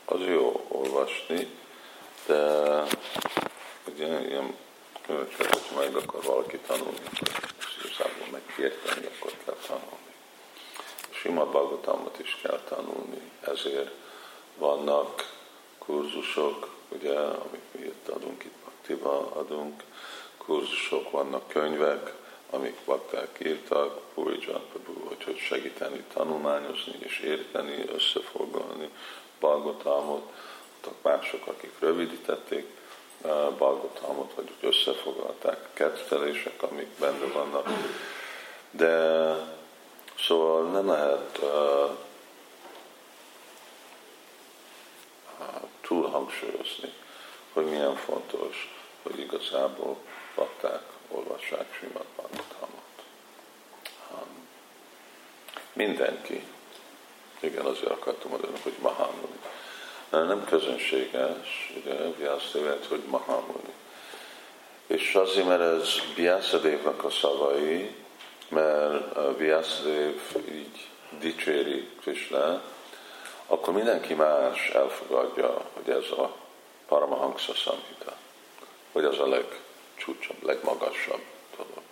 [0.05, 1.47] az jó olvasni,
[2.25, 2.83] de
[3.85, 4.55] ugye ilyen
[5.05, 6.99] Különösen, hogy meg akar valaki tanulni,
[7.57, 10.13] és igazából megérteni, akkor kell tanulni.
[11.09, 13.91] Sima Bhagavatamot is kell tanulni, ezért
[14.57, 15.33] vannak
[15.77, 19.83] kurzusok, ugye, amit mi itt adunk, itt Bhaktiva adunk,
[20.37, 22.13] kurzusok, vannak könyvek,
[22.49, 24.55] amik bakták írtak, hogy
[25.25, 28.89] hogy segíteni, tanulmányozni és érteni, összefoglalni
[29.39, 30.31] Balgotalmot,
[31.01, 32.65] mások, akik rövidítették
[33.57, 37.69] Balgotalmot, vagy összefoglalták a kettelések, amik benne vannak.
[38.71, 39.35] De
[40.19, 41.89] szóval nem lehet uh,
[45.81, 46.93] túl hangsúlyozni,
[47.55, 48.74] hogy milyen fontos,
[49.05, 49.97] hogy igazából
[50.35, 53.03] bakták olvassák Simad Bhagavatamot.
[54.11, 54.47] Um,
[55.73, 56.43] mindenki,
[57.39, 59.39] igen, azért akartam mondani, hogy Mahamuni.
[60.09, 63.73] Nem közönséges, ugye, Vyászdevet, hogy Mahamuni.
[64.87, 67.95] És azért, mert ez Vyászadévnak a szavai,
[68.47, 70.87] mert Vyászadév így
[71.19, 72.61] dicséri Krishna,
[73.47, 76.35] akkor mindenki más elfogadja, hogy ez a
[76.87, 78.15] Paramahansa Samhita,
[78.95, 81.21] hogy az a legcsúcsabb, legmagasabb
[81.57, 81.83] dolog.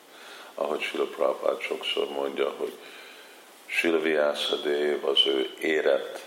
[0.56, 2.74] Ahogy Sila Prabhupád sokszor mondja, hogy
[3.66, 6.20] Sila Vyászadév az ő érett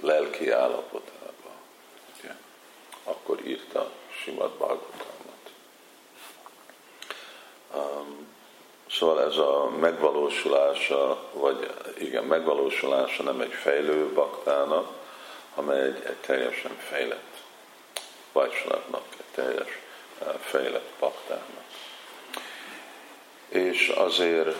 [0.00, 1.56] lelki állapotában.
[2.18, 2.34] Ugye?
[3.04, 3.90] Akkor írta
[4.22, 5.50] Simad Bhagavatamot.
[7.74, 8.28] Um,
[8.90, 14.92] Szóval ez a megvalósulása, vagy igen, megvalósulása nem egy fejlő baktának,
[15.54, 17.39] hanem egy, egy teljesen fejlett
[18.32, 19.78] Vajsnavnak, egy teljes
[20.40, 21.64] fejlett baktának.
[23.48, 24.56] És azért,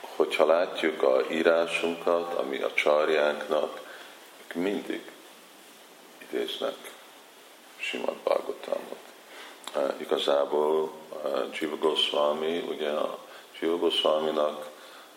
[0.00, 3.80] hogyha látjuk a írásunkat, ami a csarjánknak,
[4.54, 5.10] mindig
[6.18, 6.74] idéznek
[7.76, 8.98] Simad Bhagavatamot.
[10.00, 10.92] Igazából
[11.60, 13.18] Jiva Goswami, ugye a
[13.60, 14.70] Jiva Goswami-nak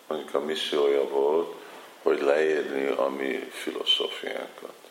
[0.06, 1.54] mondjuk a missziója volt,
[2.02, 4.87] hogy leírni a mi filozófiánkat.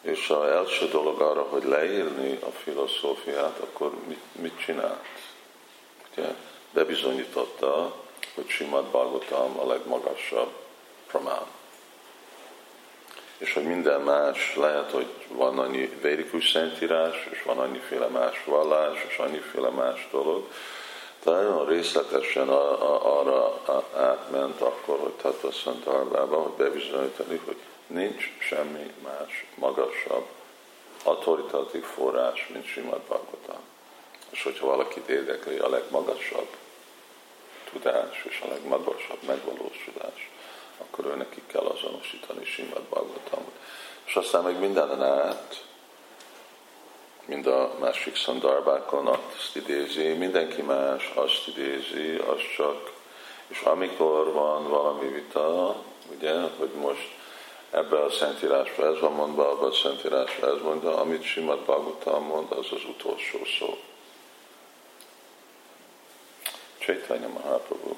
[0.00, 5.04] És az első dolog arra, hogy leírni a filozófiát, akkor mit, mit csinált?
[6.12, 6.34] Ugye,
[6.72, 7.94] bebizonyította,
[8.34, 10.50] hogy Simad Bhagavatam a legmagasabb
[11.06, 11.46] pramán.
[13.38, 19.04] És hogy minden más, lehet, hogy van annyi védikus szentírás, és van annyiféle más vallás,
[19.08, 20.48] és annyiféle más dolog,
[21.24, 23.60] nagyon részletesen arra
[23.96, 27.56] átment akkor, hogy Tattva Szentarbába, hogy bebizonyítani, hogy
[27.88, 30.26] nincs semmi más magasabb
[31.04, 33.60] autoritatív forrás, mint Simad Bhagavatam.
[34.30, 36.48] És hogyha valakit érdekli a legmagasabb
[37.72, 40.30] tudás és a legmagasabb megvalósulás,
[40.78, 43.52] akkor ő neki kell azonosítani Simad Bhagavatamot.
[44.04, 45.66] És aztán meg mindenen át
[47.28, 52.92] mind a másik szandarbákon azt idézi, mindenki más azt idézi, az csak,
[53.48, 55.76] és amikor van valami vita,
[56.16, 57.17] ugye, hogy most
[57.70, 62.52] ebbe a Szentírásba ez van mondva, abban a Szentírásba ez mondva, amit Simad Bhagavatam mond,
[62.52, 63.78] az az utolsó szó.
[66.78, 67.96] Chaitanya Mahaprabhu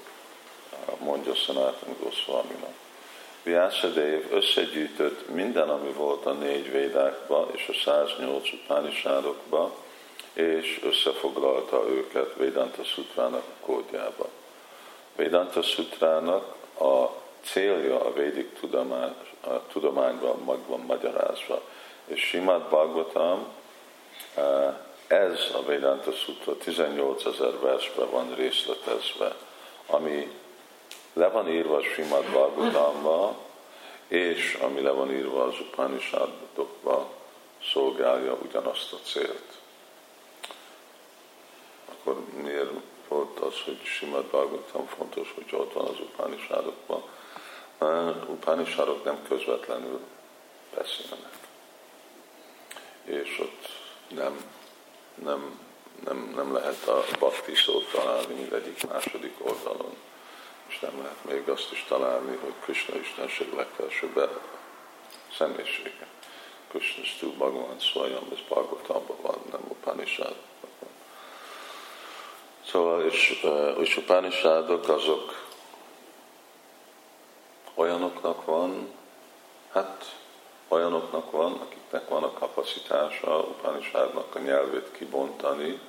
[0.99, 2.75] mondja Sanatan Goswaminak.
[3.43, 9.75] Vyasadev összegyűjtött minden, ami volt a négy védákba és a 108 utánisádokba,
[10.33, 14.29] és összefoglalta őket Vedanta Sutrának a kódjába.
[15.17, 21.63] Vedanta Sutrának a célja a védik tudomány, a tudományban meg van magyarázva.
[22.05, 23.47] És Simát Bhagavatam,
[24.35, 24.75] eh,
[25.07, 29.35] ez a Vedanta Sutra 18 ezer versben van részletezve,
[29.87, 30.33] ami
[31.13, 33.37] le van írva a Simad Bhagavatamban,
[34.09, 37.11] és ami le van írva az Upanishadokba,
[37.73, 39.59] szolgálja ugyanazt a célt.
[41.89, 42.71] Akkor miért
[43.09, 47.03] volt az, hogy Simad Bhagavatam fontos, hogy ott van az Upanishadokban?
[48.27, 50.01] Upanishadok nem közvetlenül
[50.75, 51.39] beszélnek.
[53.05, 53.69] És ott
[54.09, 54.45] nem,
[55.15, 55.59] nem,
[56.05, 59.97] nem, nem lehet a bakti szót találni mindegyik második oldalon
[60.71, 64.29] és nem lehet még azt is találni, hogy Krishna Istenség legfelsőbb
[65.37, 66.07] személyisége.
[66.69, 70.35] Krishna Stu Bhagavan Swayam, ez Bhagavatamban van, nem Upanishad.
[72.67, 73.45] Szóval, és,
[73.79, 75.49] és Upanishadok azok
[77.81, 78.89] olyanoknak van,
[79.73, 80.17] hát
[80.69, 85.81] olyanoknak van, akiknek van a kapacitása Upanishadnak a nyelvét kibontani,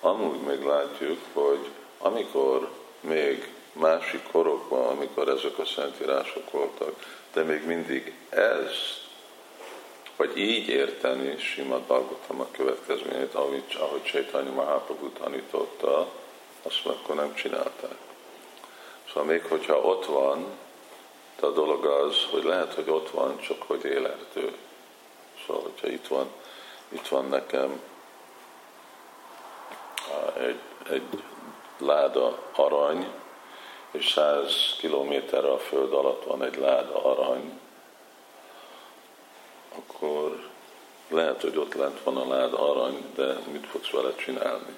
[0.00, 6.94] amúgy még látjuk, hogy amikor még másik korokban, amikor ezek a szentírások voltak,
[7.32, 8.70] de még mindig ez,
[10.16, 16.08] vagy így érteni Simad Bhagavatam a következményét, ahogy, ahogy Csaitanya Mahaprabhu tanította,
[16.62, 17.96] azt akkor nem csinálták.
[19.08, 20.46] Szóval még hogyha ott van,
[21.40, 24.56] de a dolog az, hogy lehet, hogy ott van, csak hogy élhető.
[25.46, 26.26] Szóval, hogyha itt van,
[26.88, 27.80] itt van nekem
[30.38, 30.60] egy,
[30.90, 31.22] egy
[31.78, 33.12] láda arany,
[33.90, 37.60] és 100 kilométerre a föld alatt van egy lád arany,
[39.76, 40.48] akkor
[41.08, 44.76] lehet, hogy ott lent van a lád arany, de mit fogsz vele csinálni?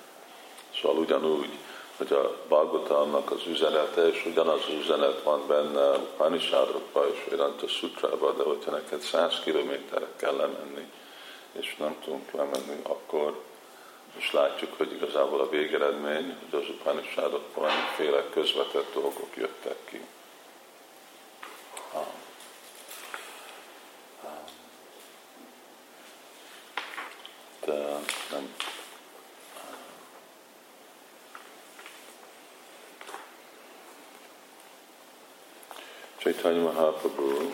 [0.81, 1.51] Szóval ugyanúgy,
[1.99, 7.68] hogy a Bhagavatamnak az üzenete, és ugyanaz az üzenet van benne a Panisádokban és Vedanta
[7.68, 10.90] Sutrában, de hogyha neked száz kilométerre kell lemenni,
[11.53, 13.42] és nem tudunk lemenni, akkor
[14.16, 20.01] és látjuk, hogy igazából a végeredmény, hogy az Upanishadokban valamiféle közvetett dolgok jöttek ki.
[27.64, 28.55] De nem
[36.29, 37.53] Chaitanya Mahaprabhu,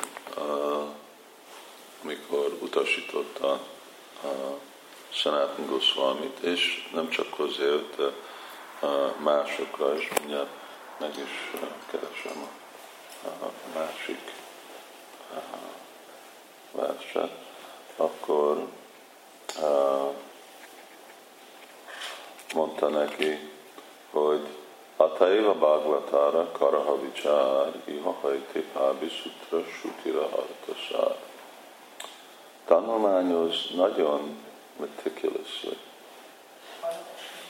[2.03, 3.53] amikor utasította
[4.23, 4.59] a
[5.09, 8.13] Sanatan Goswamit, és nem csak azért, de
[9.19, 10.49] másokra is, mindjárt
[10.99, 11.61] meg is
[11.91, 12.49] keresem
[13.25, 14.33] a másik
[16.73, 17.33] verset,
[17.97, 18.67] akkor
[22.55, 23.51] mondta neki,
[24.11, 24.64] hogy
[25.05, 31.17] Ataiva Bhagavatára Karaha Vichár Iha Hajti Pábi Sutra Sutira Hartasár.
[32.67, 34.37] Tanulmányoz nagyon
[34.77, 35.77] meticulously,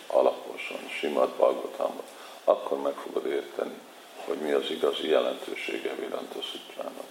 [0.06, 2.08] alaposan, Simad Bhagavatamot,
[2.44, 3.78] akkor meg fogod érteni,
[4.24, 7.06] hogy mi az igazi jelentősége Viranta Szutrának.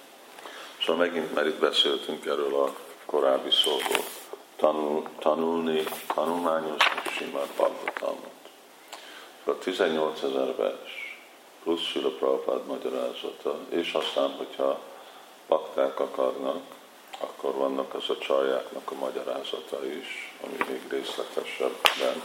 [0.80, 2.76] Szóval megint, mert itt beszéltünk erről a
[3.06, 4.06] korábbi szóból,
[4.56, 5.84] tanul, tanulni,
[6.14, 8.43] tanulmányozni Simad Bhagavatamot.
[9.46, 11.18] A 18 ezer vers,
[11.64, 14.80] plusz Sila Prabhupád magyarázata, és aztán, hogyha
[15.48, 16.62] bakták akarnak,
[17.20, 22.22] akkor vannak az a csaljáknak a magyarázata is, ami még részletesebben.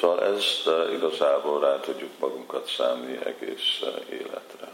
[0.00, 4.68] Szóval ezt igazából rá tudjuk magunkat számni egész eh, életre.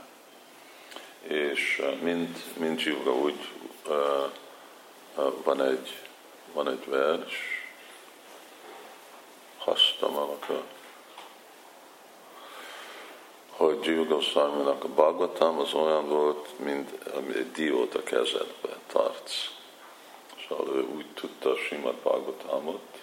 [1.23, 3.49] És eh, mind, mind Zsiuga úgy
[5.45, 5.97] van egy,
[6.53, 7.35] van egy vers,
[9.59, 10.63] Hasztamalaka,
[13.59, 16.91] hogy Jiva Goswami-nak a Bhagavatam az olyan volt, mint
[17.35, 19.51] egy diót a kezedbe tartsz.
[20.49, 22.99] Szóval ő úgy tudta a Simad Bhagavatamot,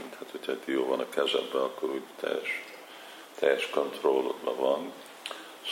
[0.00, 2.64] mint hát, hogyha egy dió van a kezedbe, akkor úgy teljes,
[3.38, 4.92] teljes kontrollodban van.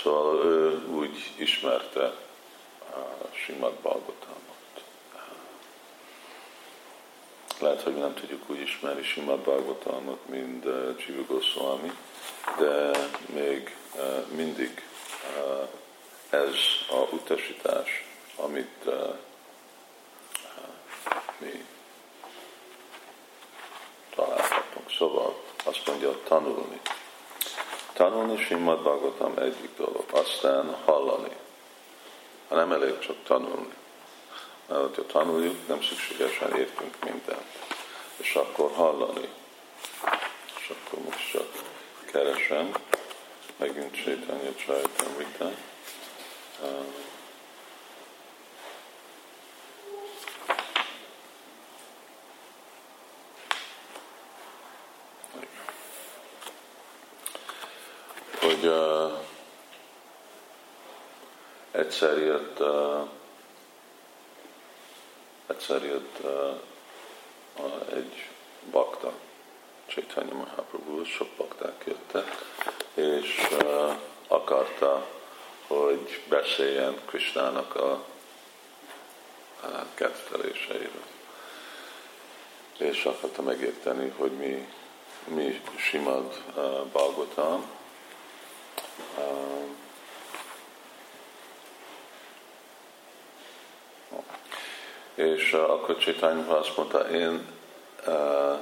[0.02, 2.04] Szóval ő úgy ismerte
[2.90, 4.38] a Simad Bhagavatamot.
[7.60, 10.64] Lehet, hogy nem tudjuk úgy ismerni Simad Bhagavatamot, mint
[11.06, 11.92] Jiva Goswami,
[12.58, 12.90] de
[13.26, 13.78] még
[14.28, 14.82] mindig
[16.30, 16.54] ez
[16.90, 18.04] a utasítás,
[18.36, 18.84] amit
[21.38, 21.64] mi
[24.14, 24.90] találhatunk.
[24.98, 26.80] Szóval azt mondja, tanulni.
[27.92, 31.36] Tanulni Simad Bhagavatam egyik dolog, aztán hallani.
[32.48, 33.74] Ha nem elég csak tanulni.
[34.68, 37.44] Mert ha tanuljuk, nem szükségesen értünk mindent.
[38.16, 39.28] És akkor hallani.
[40.58, 41.46] És akkor most csak
[42.12, 42.72] keresem
[43.60, 45.50] megint Chaitanya Charitamrita.
[58.40, 59.12] hogy uh,
[61.70, 63.08] egyszer jött, uh,
[65.46, 66.54] egyszer jött uh,
[67.92, 68.28] egy
[68.70, 69.12] bakta,
[69.90, 72.44] Chaitanya Mahaprabhu, sok bakták jöttek,
[72.94, 73.92] és uh,
[74.28, 75.06] akarta,
[75.66, 77.92] hogy beszéljen Krisnának a,
[79.62, 81.06] a ketteléseiről.
[82.78, 84.68] És akarta megérteni, hogy mi,
[85.24, 86.62] mi simad uh,
[86.92, 87.64] Bhagavatam,
[89.16, 89.64] uh,
[95.14, 97.46] és uh, akkor Csaitanya azt mondta, én
[98.06, 98.58] uh,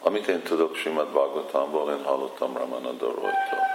[0.00, 3.66] amit én tudok Simad Bhagavatamból, én hallottam Ramananda Roytól.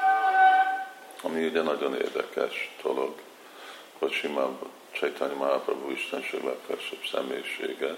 [1.22, 3.14] Ami ugye nagyon érdekes dolog,
[4.00, 4.52] hogy Simad
[4.92, 7.96] Chaitanya Mahaprabhu Istenség legfelsőbb személyisége,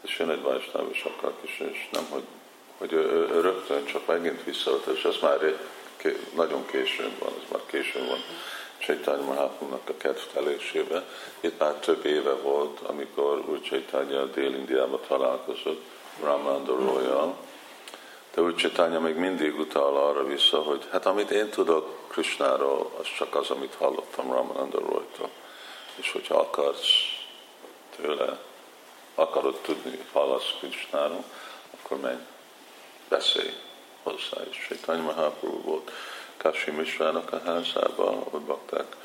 [0.00, 2.22] és jön egy Vajsnáv és akar is, és nem, hogy,
[2.78, 5.38] hogy ő, ő, rögtön csak megint visszaadta, és ez már
[6.34, 8.18] nagyon későn van, ez már későn van
[8.78, 11.04] Chaitanya Mahaprabhu-nak a kedvtelésébe.
[11.40, 15.82] Itt már több éve volt, amikor Úr Chaitanya Dél-Indiában találkozott,
[16.20, 17.36] Ramananda Royal,
[18.34, 23.06] de úgy Csitánya még mindig utal arra vissza, hogy hát amit én tudok Krishnáról, az
[23.16, 25.30] csak az, amit hallottam Ramananda Roytól.
[25.94, 26.90] És hogyha akarsz
[27.96, 28.38] tőle,
[29.14, 31.24] akarod tudni, hallasz Krishnáról,
[31.80, 32.20] akkor menj,
[33.08, 33.52] beszélj
[34.02, 34.42] hozzá.
[34.50, 35.90] És Csitánya Mahaprabhu volt
[36.36, 38.96] Kashi Mishrának a házába, ahol bakták,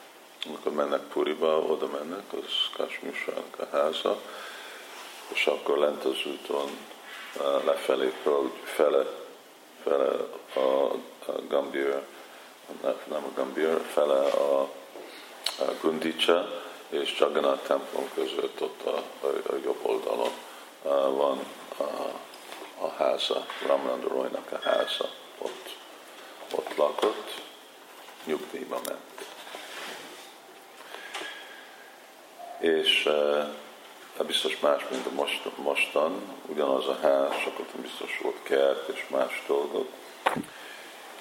[0.45, 4.20] amikor mennek Puriba, oda mennek, az Kashi Mishrának a háza,
[5.28, 6.70] és akkor lent az úton
[7.65, 8.13] lefelé,
[8.63, 9.05] fele,
[9.83, 10.15] fele
[10.53, 10.59] a,
[11.31, 11.31] a
[13.09, 14.61] nem a Gambir, fele a,
[15.59, 16.47] a Gundicha,
[16.89, 20.31] és Jagannath templom között ott a, a, a jobb oldalon
[21.15, 21.39] van
[21.77, 21.83] a,
[22.85, 25.75] a háza, Ramananda Roynak a háza, ott,
[26.55, 27.41] ott lakott,
[28.25, 29.25] nyugdíjba ment.
[32.59, 33.09] És
[34.20, 38.88] e, biztos más, mint a most, mostan, ugyanaz a ház, csak ott biztos volt kert
[38.88, 39.88] és más dolgok.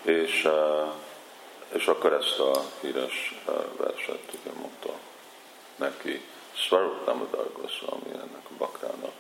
[0.03, 0.85] És, e,
[1.73, 4.93] és akkor ezt a híres e, verset ugye mondta
[5.77, 6.21] neki
[6.53, 9.13] Svarup Damodar Goswami ennek a bakrának.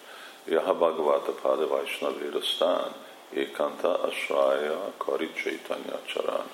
[0.44, 2.38] Yaha Bhagavata Pada Vaishnavira
[3.30, 6.50] Ékanta Asraya Kari Chaitanya Charan.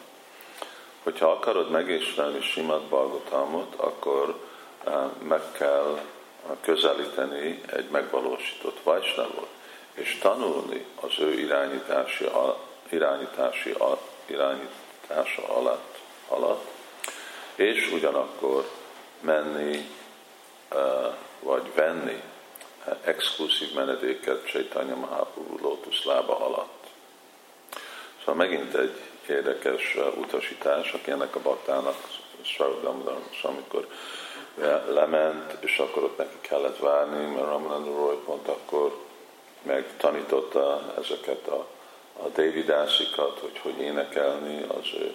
[1.03, 4.41] Hogyha akarod megészlelni Simad Bhagavatamot, akkor
[4.85, 6.01] uh, meg kell
[6.61, 9.49] közelíteni egy megvalósított Vaisnavot,
[9.95, 12.29] és tanulni az ő irányítási,
[12.89, 13.75] irányítási,
[14.27, 16.71] irányítása alatt, alatt,
[17.55, 18.71] és ugyanakkor
[19.21, 19.91] menni,
[21.41, 22.23] vagy venni
[23.05, 26.87] exkluzív menedéket Csaitanya Mahaprabhu Lotus lába alatt.
[28.19, 31.97] Szóval megint egy érdekes utasítás, aki ennek a baktának,
[33.43, 33.89] amikor
[34.89, 38.99] lement, és akkor ott neki kellett várni, mert Ramananda Roy pont akkor
[39.63, 41.67] megtanította ezeket a,
[42.23, 45.15] a Davidászikat, hogy hogy énekelni az ő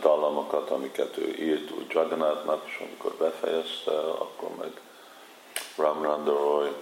[0.00, 4.70] dallamokat, amiket ő írt úgy Jagannathnak, és amikor befejezte, akkor meg
[5.76, 6.72] Ramranda Roy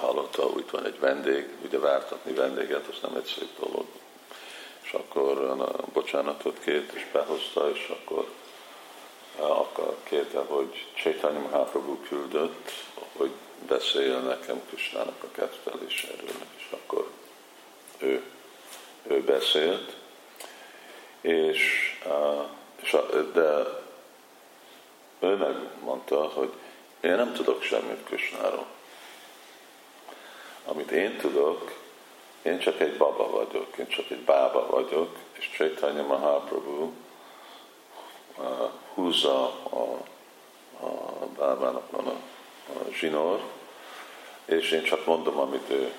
[0.00, 3.86] hallotta, hogy van egy vendég, ugye vártatni vendéget, az nem egy szép dolog.
[4.82, 8.26] És akkor na, bocsánatot kért, és behozta, és akkor,
[9.38, 12.70] akkor kérte, hogy Chaitanya Mahaprabhu küldött,
[13.16, 13.30] hogy
[13.68, 17.10] beszéljen nekem Krisnának a ketteléséről, és akkor
[17.98, 18.22] ő,
[19.02, 19.96] ő beszélt,
[21.20, 21.92] és,
[22.82, 22.96] és
[23.32, 23.84] de
[25.18, 26.52] ő megmondta, hogy
[27.00, 28.66] én nem tudok semmit Krisnáról.
[30.64, 31.72] Amit én tudok,
[32.42, 36.92] én csak egy baba vagyok, én csak egy bába vagyok, és Chaitanya Mahaprabhu
[38.96, 39.98] húzza a,
[40.84, 42.16] a bábának van a,
[42.72, 43.40] a zsinór,
[44.44, 45.92] és én csak mondom, amit ő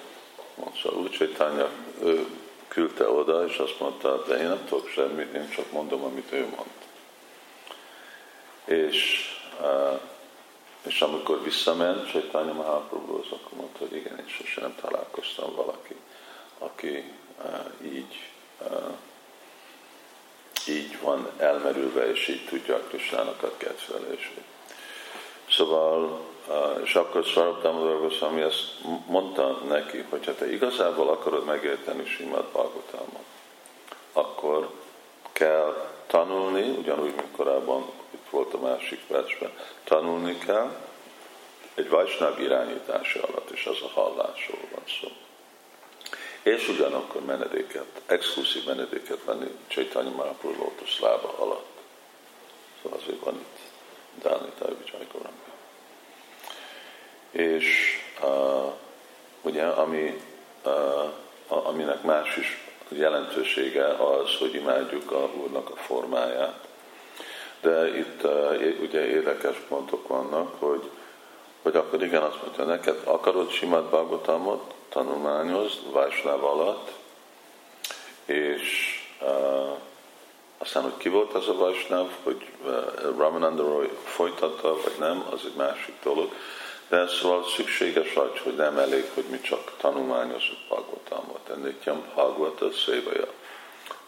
[0.55, 0.75] mond.
[0.75, 1.69] Szóval úgy Chaitanya,
[2.01, 2.27] ő
[2.67, 6.47] küldte oda, és azt mondta, de én nem tudok semmit, én csak mondom, amit ő
[6.55, 6.69] mond.
[8.65, 9.29] És,
[10.81, 15.95] és amikor visszament Csaitanya Mahaprabhu, az akkor mondta, hogy igen, én sosem nem találkoztam valaki,
[16.57, 17.11] aki
[17.83, 18.29] így,
[20.67, 24.43] így van elmerülve, és így tudja a Krisnának a kedvelését.
[25.49, 26.19] Szóval
[26.83, 28.73] és akkor Sarabdam ami ezt
[29.07, 33.25] mondta neki, hogy ha te igazából akarod megérteni Simad Bhagavatamot,
[34.13, 34.69] akkor
[35.31, 39.51] kell tanulni, ugyanúgy, mint korábban itt volt a másik versben,
[39.83, 40.75] tanulni kell
[41.75, 45.07] egy Vajsnáv irányítása alatt, és az a hallásról van szó.
[46.47, 51.77] És ugyanakkor menedéket, exkluzív menedéket venni Csaitanya Mahaprabhu Lotus lába alatt.
[52.81, 53.57] Szóval azért van itt
[54.23, 55.47] Dálni Tajvijay Goranga
[57.31, 58.73] és uh,
[59.41, 60.21] ugye, ami,
[60.65, 66.67] uh, aminek más is jelentősége az, hogy imádjuk a Úrnak a formáját.
[67.61, 70.89] De itt uh, ugye érdekes pontok vannak, hogy,
[71.67, 76.91] hogy akkor igen, azt mondja, neked akarod simát Bagotamot tanulmányozd Vajsnáv alatt,
[78.25, 79.77] és uh,
[80.57, 85.39] aztán, hogy ki volt az a Vajsnáv, hogy uh, Ramananda Roy folytatta, vagy nem, az
[85.45, 86.31] egy másik dolog.
[86.89, 91.49] De szóval szükséges az, hogy nem elég, hogy mi csak tanulmányozunk Bhagavatamot.
[91.49, 93.27] Ennél Bhagavata szévaja.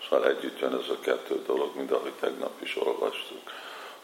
[0.10, 3.52] Szóval együtt jön ez a kettő dolog, mint ahogy tegnap is olvastuk,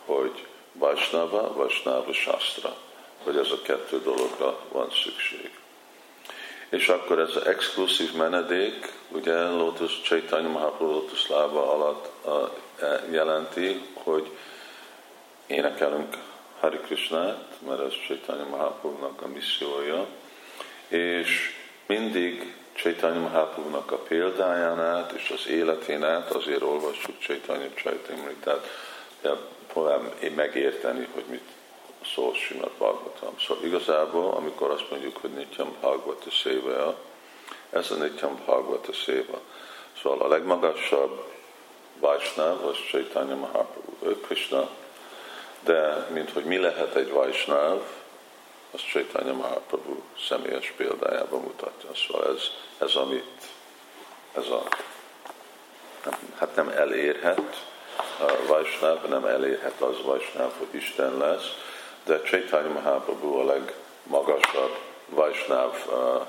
[0.05, 2.75] hogy Vajsnava, Vajsnava Shastra,
[3.25, 5.51] hogy ez a kettő dologra van szükség.
[6.69, 13.03] És akkor ez az exkluzív menedék, ugye Lotus Chaitanya Mahaprabhu Lotus lába alatt a, e,
[13.11, 14.29] jelenti, hogy
[15.47, 16.17] énekelünk
[16.59, 20.07] Hari Krishnát, mert ez Chaitanya Mahaprabhu-nak a missziója,
[20.87, 21.55] és
[21.85, 28.67] mindig Chaitanya mahaprabhu a példáján át és az életén át azért olvassuk Chaitanya Chaitamritát,
[29.67, 31.49] próbálom megérteni, hogy mit
[32.13, 33.39] szól Simad Bhagavatam.
[33.39, 36.95] Szóval igazából, amikor azt mondjuk, hogy Nityam Bhagavata Széva,
[37.69, 39.39] ez a Nityam Bhagavata Széva.
[40.01, 41.33] Szóval a legmagasabb
[41.99, 44.07] Vajsnáv, az Chaitanya Mahaprabhu.
[44.07, 44.69] Ő Krishna,
[45.63, 47.81] de mint hogy mi lehet egy Vajsnáv,
[48.71, 51.89] az Chaitanya Mahaprabhu személyes példájában mutatja.
[51.95, 52.41] Szóval ez,
[52.77, 53.41] ez amit,
[54.33, 54.63] ez a,
[56.37, 57.65] hát nem elérhet,
[58.19, 61.53] a Vajsnáv nem elérhet az Vajsnáv, hogy Isten lesz,
[62.05, 64.77] de Chaitanya Mahaprabhu a legmagasabb
[65.09, 66.21] Vajsnáv uh,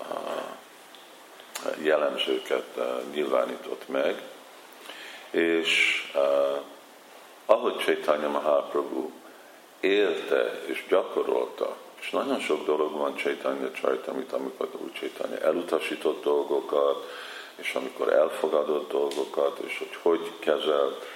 [0.00, 4.22] uh, jellemzőket uh, nyilvánított meg,
[5.30, 6.02] és
[7.46, 9.10] ahogy Chaitanya Mahaprabhu
[9.80, 13.70] élte és gyakorolta, és nagyon sok dolog van Chaitanya
[14.06, 17.10] amit amikor úgy Chaitanya elutasított dolgokat,
[17.54, 21.06] és amikor elfogadott dolgokat, és hogy hogy kezelt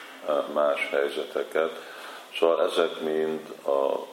[0.53, 1.95] más helyzeteket.
[2.39, 4.07] Szóval ezek mind a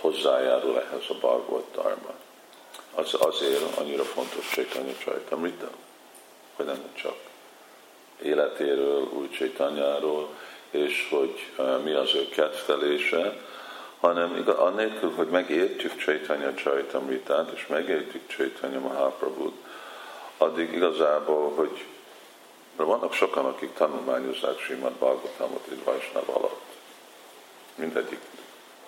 [0.00, 2.12] hozzájárul ehhez a Bhagavad Dharma.
[2.94, 5.68] Az azért annyira fontos Chaitanya Charitamrita,
[6.56, 7.16] hogy nem csak
[8.22, 10.28] életéről, új Chaitanyáról,
[10.70, 11.50] és hogy
[11.84, 13.40] mi az ő kedvelése,
[14.00, 19.54] hanem igaz, annélkül, hogy megértjük Chaitanya Charitamritát, és megértjük Chaitanya Mahaprabhut,
[20.38, 21.84] addig igazából, hogy
[22.76, 26.63] mert vannak sokan, akik tanulmányozzák Simad Bhagavatamot egy Vajsnav alatt.
[27.74, 28.20] Mindegyik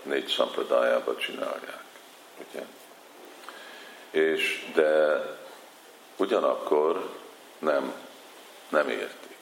[0.02, 1.84] négy szampradájába csinálják.
[2.48, 2.64] Ugye?
[4.10, 5.22] És de
[6.16, 7.10] ugyanakkor
[7.58, 7.94] nem,
[8.68, 9.36] nem értik.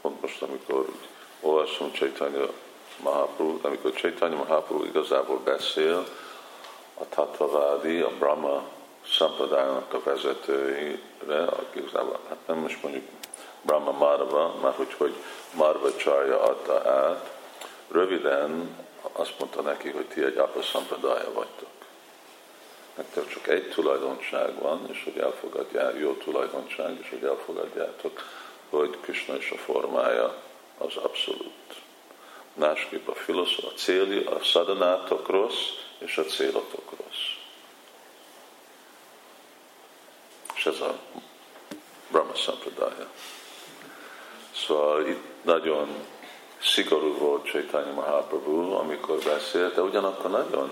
[0.00, 0.88] Pont most, amikor
[1.40, 2.46] olvasom Chaitanya
[2.96, 6.06] Mahaprabhu, amikor Chaitanya Mahaprabhu igazából beszél,
[6.94, 8.68] a Tattvavádi, a Brahma
[9.02, 13.04] Sampradájának a vezetőire, aki igazából, hát nem most mondjuk
[13.62, 15.14] Brahma Marva, már hogy, hogy
[15.54, 17.30] Marva Csarja adta át,
[17.90, 18.76] röviden
[19.12, 21.68] azt mondta neki, hogy ti egy apa Sampradája vagytok.
[22.96, 28.20] Nektek csak egy tulajdonság van, és hogy elfogadják, jó tulajdonság, és hogy elfogadjátok,
[28.70, 30.36] hogy Krishna is a formája
[30.78, 31.52] az abszolút.
[32.54, 37.40] Másképp a filozófia, a célja, a szadanátok rossz, és a célotok rossz.
[40.64, 40.98] és ez a
[42.08, 43.10] Brahma Sampradaya.
[44.66, 45.88] Szóval itt nagyon
[46.62, 50.70] szigorú volt Chaitanya Mahaprabhu, amikor beszélt, de ugyanakkor nagyon,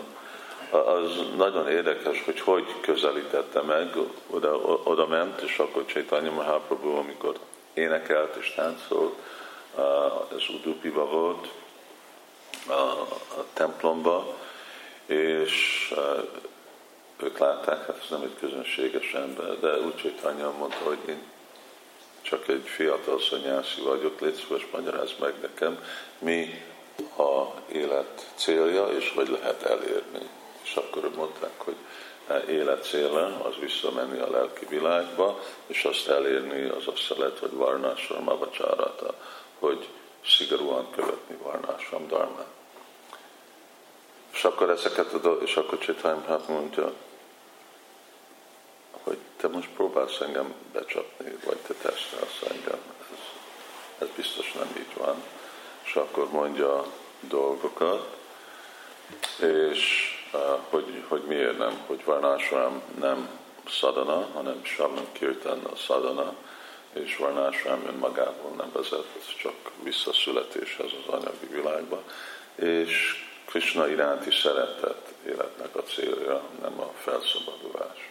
[0.71, 3.97] az nagyon érdekes, hogy hogy közelítette meg,
[4.31, 7.39] oda, oda ment, és akkor Chaitanya Mahaprabhu, amikor
[7.75, 9.15] énekelt és táncolt,
[10.37, 11.49] ez Udupiba volt,
[12.69, 12.73] a,
[13.39, 14.35] a templomba,
[15.07, 15.95] és
[17.17, 21.23] ők látták, hát ez nem egy közönséges ember, de úgy, hogy Tanya mondta, hogy én
[22.23, 25.85] csak egy fiatal szanyászi vagyok, légy szíves, magyarázd meg nekem,
[26.19, 26.65] mi
[27.17, 30.29] a élet célja, és hogy lehet elérni.
[30.63, 31.77] És akkor mondták, hogy
[32.49, 38.21] élet célja az visszamenni a lelki világba, és azt elérni az azt lehet, hogy varnásra,
[38.21, 39.15] mavacsárata,
[39.59, 39.89] hogy
[40.25, 42.47] szigorúan követni varnásram darmát.
[44.33, 46.93] És akkor ezeket a és akkor Csitány mondja,
[49.03, 52.81] hogy te most próbálsz engem becsapni, vagy te tesztelsz engem.
[53.13, 53.19] Ez,
[53.99, 55.23] ez biztos nem így van.
[55.85, 56.85] És akkor mondja
[57.21, 58.17] dolgokat,
[59.41, 63.29] és uh, hogy, hogy miért nem, hogy Varnásrám nem
[63.69, 66.35] szadana, hanem Savan Kirtan a szadana,
[66.93, 72.03] és Varnásrám önmagából nem vezet, ez csak visszaszületéshez az anyagi világba,
[72.55, 78.11] és Krishna iránti szeretet életnek a célja, nem a felszabadulás.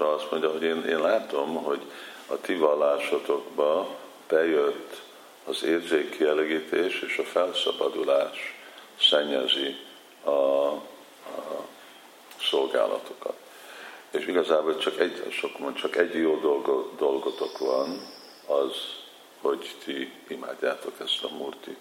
[0.00, 1.80] Szóval azt mondja, hogy én, én látom, hogy
[2.26, 3.96] a ti vallásotokba
[4.28, 5.02] bejött
[5.44, 8.54] az érzékkielégítés és a felszabadulás
[9.00, 9.76] szennyezi
[10.24, 10.80] a, a
[12.42, 13.36] szolgálatokat.
[14.10, 18.00] És igazából csak egy, sok csak egy jó dolgo, dolgotok van,
[18.46, 18.74] az,
[19.40, 21.76] hogy ti imádjátok ezt a murti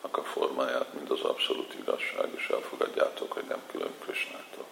[0.00, 4.64] a formáját, mint az abszolút igazság, és elfogadjátok, hogy nem külön Krisnától.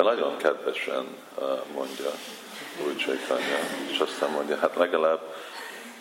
[0.00, 1.16] De nagyon kedvesen
[1.74, 2.10] mondja
[2.86, 3.58] úgy Csaitanya,
[3.90, 5.34] és aztán mondja, hát legalább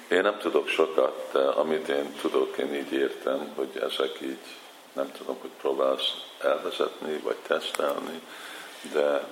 [0.08, 4.46] én nem tudok sokat, de amit én tudok, én így értem, hogy ezek így,
[4.94, 8.22] nem tudom, hogy próbálsz elvezetni, vagy tesztelni,
[8.94, 9.24] de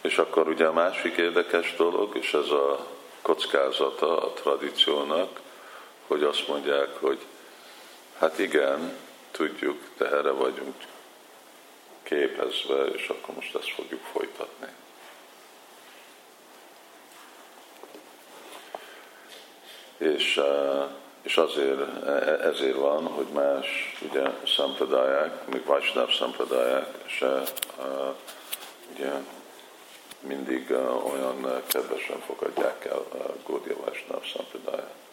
[0.00, 2.86] és akkor ugye a másik érdekes dolog, és ez a
[3.22, 5.40] kockázata a tradíciónak,
[6.06, 7.18] hogy azt mondják, hogy
[8.18, 8.96] hát igen,
[9.30, 10.74] tudjuk, de erre vagyunk
[12.08, 14.68] képezve, és akkor most ezt fogjuk folytatni.
[19.98, 20.86] És, eh,
[21.22, 24.22] és azért, e, e, ezért van, hogy más ugye
[24.56, 27.42] szempedáják, még Vajsnáv szempedáják se
[27.78, 28.14] uh,
[28.94, 29.10] ugye,
[30.20, 30.70] mindig
[31.12, 33.06] olyan kedvesen fogadják el
[33.46, 35.07] Gódia Vaisnav Sampradáját.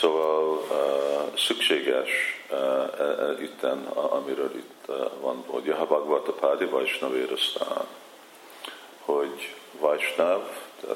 [0.00, 0.64] Szóval
[1.36, 2.08] szükséges
[2.50, 4.84] uh, uh, itten, amiről itt
[5.20, 7.86] van, hogy a Bhagavata Pádi Vaisnavérasztán,
[9.04, 10.42] hogy Vaisnav,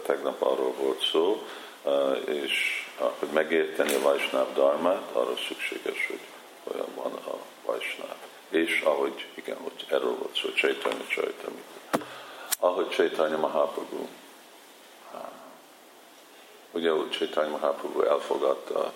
[0.07, 1.42] tegnap arról volt szó,
[2.24, 2.86] és
[3.18, 6.20] hogy megérteni a Vaisnav Dharmát, arra szükséges, hogy
[6.74, 7.36] olyan van a
[7.66, 8.16] Vaisnav.
[8.48, 11.62] És ahogy, igen, hogy erről volt szó, Chaitanya Chaitanya.
[12.59, 14.07] Ahogy Chaitanya Mahaprabhu
[16.73, 18.93] ugye úgy Chaitanya Mahaprabhu elfogadta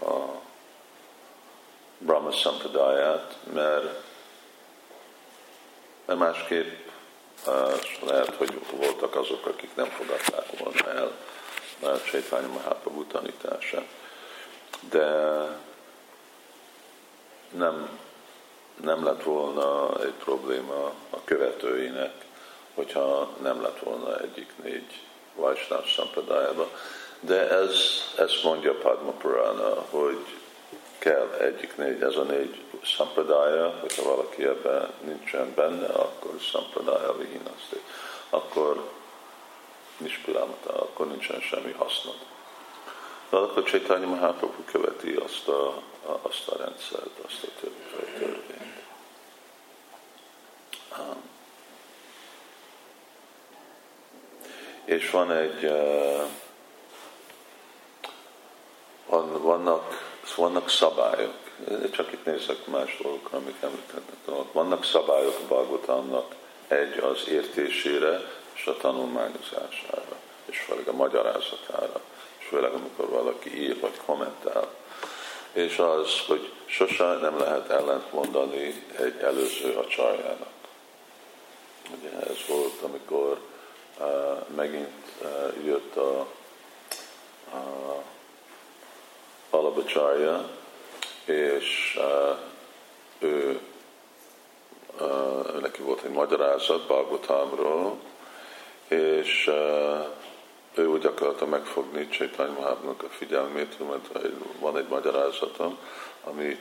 [0.00, 0.14] a
[1.98, 4.02] Brahma Sampradayát, mert,
[6.04, 6.88] mert másképp
[7.46, 11.12] uh, lehet, hogy voltak azok, akik nem fogadták volna el
[12.10, 13.86] Chaitanya Mahaprabhu tanítását.
[14.90, 15.06] De
[17.50, 17.98] nem,
[18.82, 22.12] nem lett volna egy probléma a követőinek,
[22.74, 25.02] hogyha nem lett volna egyik négy
[25.34, 26.70] Vajsnáv Sampradájába.
[27.20, 27.78] De ez,
[28.16, 30.24] ezt mondja Padma Purana, hogy
[30.98, 37.80] kell egyik négy, ez a négy Sampradája, hogyha valaki ebben nincsen benne, akkor Sampradája vihinaszti.
[38.30, 38.90] Akkor
[39.96, 42.16] Nispilámata, akkor nincsen semmi hasznod.
[43.30, 45.82] De akkor Csaitanya Mahaprabhu követi azt a,
[46.22, 48.76] azt a rendszert, azt a törvényt.
[54.84, 56.22] És van egy uh,
[59.08, 60.06] van, vannak,
[60.36, 61.34] vannak szabályok,
[61.90, 64.52] csak itt nézek más dolgokra, amik említettek.
[64.52, 66.34] Vannak szabályok a Bhagavatamnak,
[66.68, 68.20] egy az értésére
[68.54, 72.00] és a tanulmányozására, és főleg a magyarázatára,
[72.38, 74.68] és főleg amikor valaki ír vagy kommentál.
[75.52, 80.52] És az, hogy sose nem lehet ellent mondani egy előző a csajjának.
[81.98, 83.38] Ugye ez volt, amikor
[83.98, 84.06] uh,
[84.54, 84.88] megint
[85.22, 86.18] uh, jött a,
[87.52, 88.02] a
[89.50, 90.48] Alabacsája,
[91.24, 91.98] és
[93.18, 93.60] ő,
[95.00, 97.98] uh, neki volt egy magyarázat Balgotámról,
[98.88, 99.50] és
[100.74, 104.08] ő úgy akarta megfogni Csaitany Mahábnak a figyelmét, mert
[104.60, 105.78] van egy magyarázatom,
[106.24, 106.58] ami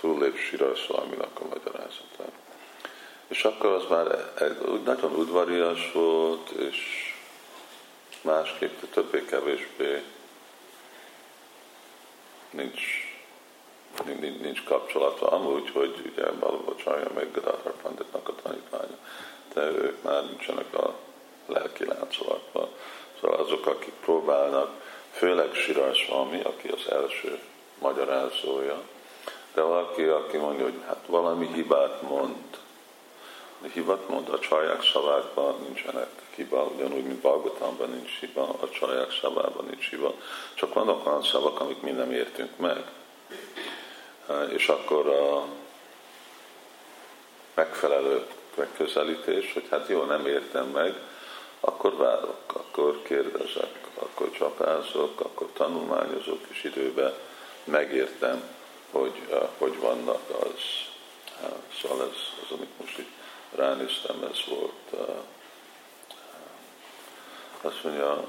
[0.00, 2.24] túllép Sira Szalminak a magyarázata.
[3.28, 6.76] És akkor az már egy, nagyon udvarias volt, és
[8.22, 10.02] másképp, többé-kevésbé
[12.58, 12.82] nincs,
[14.04, 15.30] nincs, nincs kapcsolata.
[15.30, 18.98] Amúgy, hogy ugye Balabacsája meg Gadadhar Panditnak a tanítványa,
[19.54, 20.94] de ők már nincsenek a
[21.46, 22.68] lelki láncolatban.
[23.20, 24.70] Szóval azok, akik próbálnak,
[25.10, 27.38] főleg Sirás Swami, aki az első
[27.78, 28.82] magyarázója,
[29.54, 32.57] de valaki, aki mondja, hogy hát valami hibát mond,
[34.08, 39.88] mond, a csaják szavákban nincsenek hiba, ugyanúgy, mint Balgotamban nincs hiba, a csaják szavában nincs
[39.88, 40.14] hiba,
[40.54, 42.84] csak vannak olyan szavak, amik mi nem értünk meg.
[44.48, 45.44] És akkor a
[47.54, 51.00] megfelelő megközelítés, hogy hát jó, nem értem meg,
[51.60, 57.14] akkor várok, akkor kérdezek, akkor csapázok, akkor tanulmányozok, és időben
[57.64, 58.42] megértem,
[58.90, 59.12] hogy
[59.58, 60.60] hogy vannak az.
[61.80, 63.17] Szóval ez az, amit most itt
[63.54, 65.08] ránéztem, ez volt
[67.60, 68.24] azt mondja,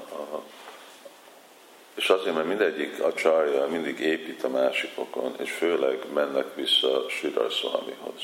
[1.94, 7.50] és azért, mert mindegyik a csarja mindig épít a másikokon, és főleg mennek vissza Sridhar
[7.50, 8.22] Swamihoz.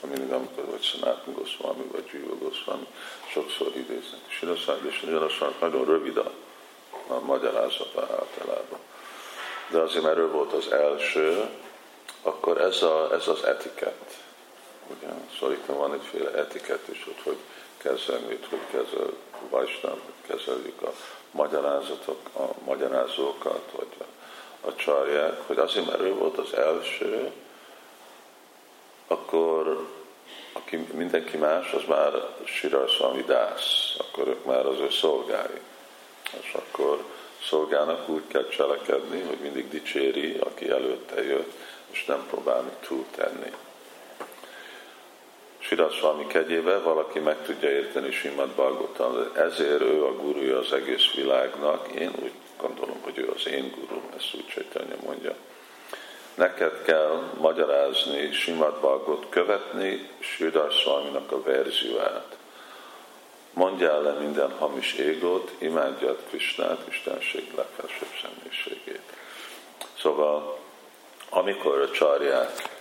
[0.00, 2.86] Mindig, amikor vagy Sanatan Goswami, vagy Jiva Goswami,
[3.32, 4.20] sokszor idéznek.
[4.28, 5.00] Sridhar Swami, és
[5.60, 6.32] nagyon rövid a,
[7.06, 8.78] a magyarázata általában.
[9.68, 11.48] De azért, mert ő volt az első,
[12.22, 14.19] akkor ez, a, ez az etikett.
[14.90, 15.54] Ugye?
[15.54, 17.38] Itt van egyféle etikett is, hogy, hogy
[17.76, 19.12] kezelni, hogy kezel
[19.50, 20.92] Vajsnav, hogy kezeljük a
[21.30, 24.04] magyarázatok, a magyarázókat, vagy a,
[24.66, 27.32] a csarják, hogy azért, mert ő volt az első,
[29.06, 29.88] akkor
[30.52, 32.12] aki, mindenki más, az már
[32.44, 35.60] Sirasvami Dász, akkor ők már az ő szolgái.
[36.40, 37.04] És akkor
[37.48, 41.52] szolgának úgy kell cselekedni, hogy mindig dicséri, aki előtte jött,
[41.90, 43.52] és nem próbálni túltenni.
[45.70, 51.88] Sirasvami kegyébe valaki meg tudja érteni Simad Bhagavatam, ezért ő a gurúja az egész világnak.
[51.88, 55.34] Én úgy gondolom, hogy ő az én gurú, ezt úgy Csaitanya mondja.
[56.34, 60.72] Neked kell magyarázni Simad Bhagavat, követni Sridhar
[61.30, 62.36] a verzióját.
[63.52, 69.02] Mondjál le minden hamis égót, imádjad Krisnát, Istenség legfelsőbb személyiségét.
[69.98, 70.58] Szóval,
[71.28, 72.78] amikor a csarják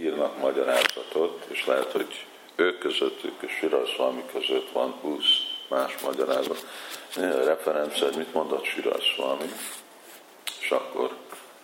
[0.00, 2.26] írnak magyarázatot, és lehet, hogy
[2.56, 5.24] ők közöttük és Sirasvami között van 20
[5.68, 6.66] más magyarázat.
[7.44, 9.52] Referencia, mit mondott Sirasvami,
[10.60, 11.16] és akkor,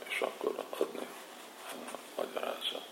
[0.08, 1.06] és akkor adni
[2.16, 2.88] magyarázat.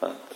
[0.00, 0.34] Hát,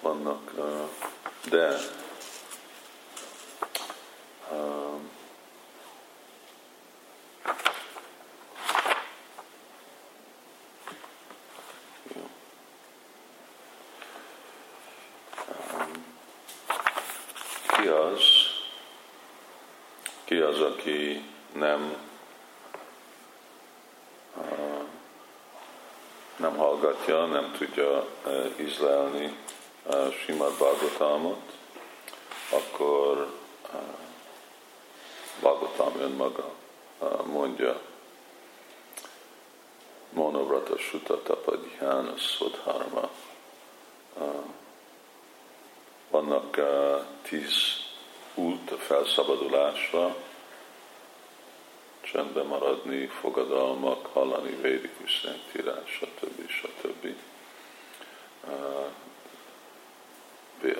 [0.00, 0.52] vannak,
[1.50, 1.78] de
[17.82, 18.22] ki az,
[20.24, 21.96] ki az, aki nem
[26.36, 28.06] nem hallgatja, nem tudja
[28.60, 29.36] ízlelni
[30.24, 31.52] Simad Bhagavatamot,
[32.50, 33.32] akkor
[35.40, 36.52] Bhagavatam önmaga
[37.24, 37.80] mondja,
[40.10, 43.10] Monovrata Sutta Tapadhyana Swadharma.
[46.10, 46.60] Vannak
[47.22, 47.54] tíz
[48.34, 50.16] út a felszabadulásra,
[52.00, 56.48] csendben maradni, fogadalmak, hallani védikus szentírás, stb.
[56.48, 57.04] stb.
[57.04, 57.31] Uh,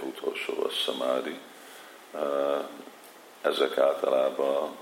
[0.02, 1.38] utolsó a szamádi.
[3.40, 4.76] Ezek általában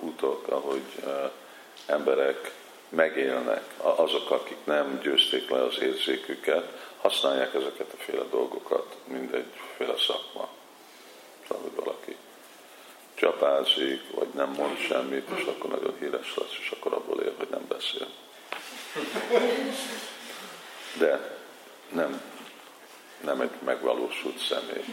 [0.00, 0.82] utok, ahogy
[1.86, 2.52] emberek
[2.88, 10.48] megélnek, azok, akik nem győzték le az érzéküket, használják ezeket a féle dolgokat, mindegyféle szakma.
[11.48, 12.16] Szóval, hogy valaki
[13.14, 17.48] csapázik, vagy nem mond semmit, és akkor nagyon híres lesz, és akkor abból él, hogy
[17.50, 18.06] nem beszél.
[20.98, 21.38] De
[21.92, 22.22] nem,
[23.20, 24.84] nem egy megvalósult személy.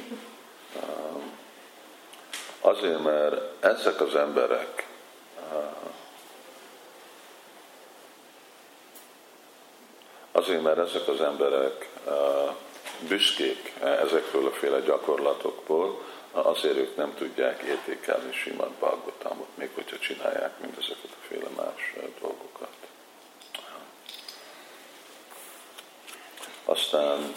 [2.62, 4.90] Azért, mert ezek az emberek
[10.32, 11.90] Azért, mert ezek az emberek
[13.08, 20.60] büszkék ezekről a féle gyakorlatokból, azért ők nem tudják értékelni Simad Bhagavatamot, még hogyha csinálják
[20.60, 22.81] mindezeket a féle más dolgokat.
[26.72, 27.34] Aztán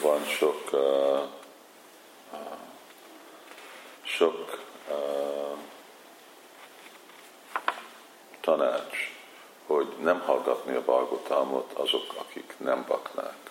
[0.00, 1.22] van sok uh,
[4.02, 5.58] sok uh,
[8.40, 9.12] tanács,
[9.66, 13.50] hogy nem hallgatni a Bhagavatamot azok, akik nem baknák.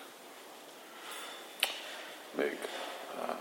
[2.30, 2.58] Még
[3.14, 3.36] uh,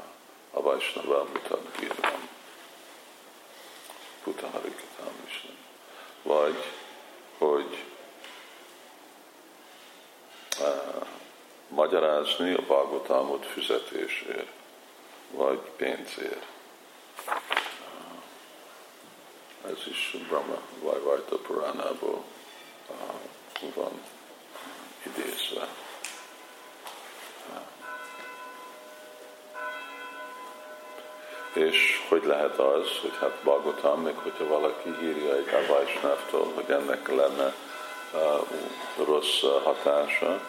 [0.51, 2.29] a Vajsnava Mutat Gírvam,
[4.23, 5.45] Puta Harikatam is.
[6.21, 6.63] Vagy,
[7.37, 7.83] hogy
[10.59, 11.07] uh,
[11.67, 14.51] magyarázni a Bhagavatamot fizetésért,
[15.31, 16.45] vagy pénzért.
[17.27, 17.33] Uh,
[19.71, 22.23] ez is Brahma Vajvajta Puránából
[22.89, 24.01] uh, van
[25.05, 25.67] idézve.
[31.53, 37.07] És hogy lehet az, hogy hát Bagotam, még hogyha valaki írja egy Avajsnávtól, hogy ennek
[37.07, 37.53] lenne
[38.13, 40.41] uh, rossz hatása,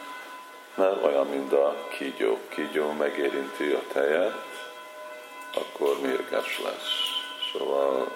[0.78, 2.38] mert olyan, mint a kígyó.
[2.48, 4.34] Kígyó megérinti a tejet,
[5.54, 6.90] akkor mérges lesz.
[7.52, 8.08] Szóval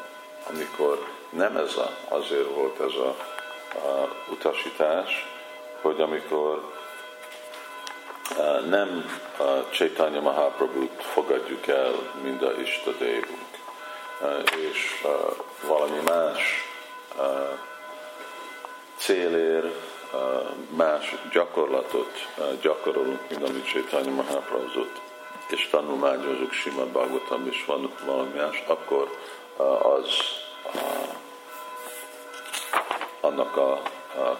[0.48, 3.16] amikor nem ez a, azért volt ez a,
[3.88, 5.26] a utasítás,
[5.80, 6.72] hogy amikor
[8.68, 11.92] nem a Chaitanya Mahaprabhu-t fogadjuk el,
[12.22, 13.48] mint a Istadévunk,
[14.70, 15.06] és
[15.66, 16.40] valami más
[18.96, 19.91] célért,
[20.68, 22.28] más gyakorlatot
[22.60, 24.84] gyakorolunk, mint amit Chaitanya mahaprabhu
[25.48, 29.16] és tanulmányozunk Simad Bhagavatam, és van valami más, akkor
[29.82, 30.06] az
[33.20, 33.82] annak a,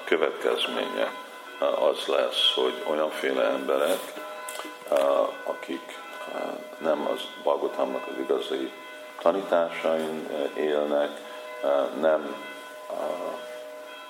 [0.04, 1.12] következménye,
[1.58, 4.12] az lesz, hogy olyanféle emberek,
[5.44, 5.98] akik
[6.78, 8.72] nem az Bagotamnak az igazi
[9.20, 11.10] tanításain élnek,
[12.00, 12.34] nem,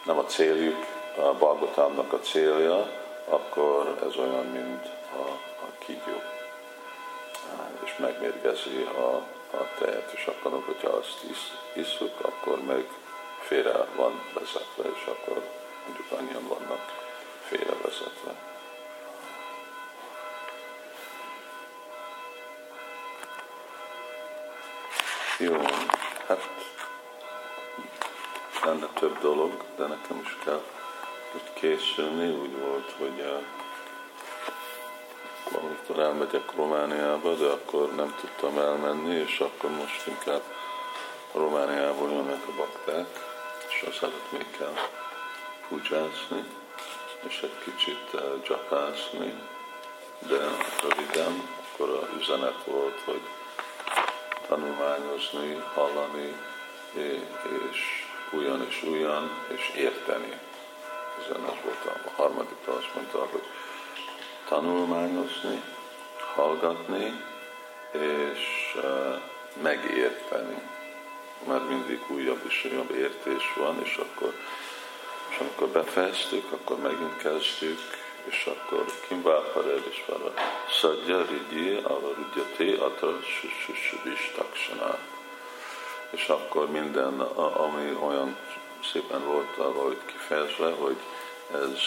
[0.04, 2.90] nem a céljuk a Bagotamnak a célja,
[3.28, 4.86] akkor ez olyan, mint
[5.16, 5.30] a,
[5.64, 6.20] a kígyó.
[7.84, 9.14] És megmérgezi a,
[9.56, 12.88] a tejet, és akkor, hogyha azt isz, iszuk, akkor meg
[13.40, 15.42] félre van vezetve, és akkor
[15.86, 16.80] mondjuk annyian vannak
[17.48, 18.34] félrevezetve.
[25.38, 25.60] Jó,
[26.26, 26.48] hát
[28.64, 30.60] lenne több dolog, de nekem is kell
[31.32, 33.42] hogy készülni, úgy volt, hogy uh,
[35.52, 40.42] valamikor elmegyek Romániába, de akkor nem tudtam elmenni, és akkor most inkább
[41.34, 43.06] Romániából jönnek a bakták,
[43.68, 44.74] és az előtt még kell
[45.68, 46.44] pujázni,
[47.28, 49.34] és egy kicsit uh, japászni,
[50.18, 50.38] de
[50.82, 53.22] röviden, akkor a üzenet volt, hogy
[54.48, 56.34] tanulmányozni, hallani,
[57.70, 60.40] és újan és újan, és érteni.
[61.24, 63.42] Ezen az volt a harmadik, azt mondta, hogy
[64.48, 65.62] tanulmányozni,
[66.34, 67.24] hallgatni,
[67.90, 68.76] és
[69.62, 70.70] megérteni.
[71.48, 74.34] Mert mindig újabb és újabb értés van, és akkor,
[75.30, 77.78] és amikor befejeztük, akkor megint kezdjük,
[78.24, 80.32] és akkor Kimbápared és Vara
[80.80, 85.00] Szadja Rigyi Avarudjati Atra Sususuvis Taksanát.
[86.10, 88.36] És akkor minden, ami olyan
[88.92, 90.96] szépen volt valahogy kifejezve, hogy
[91.54, 91.78] ez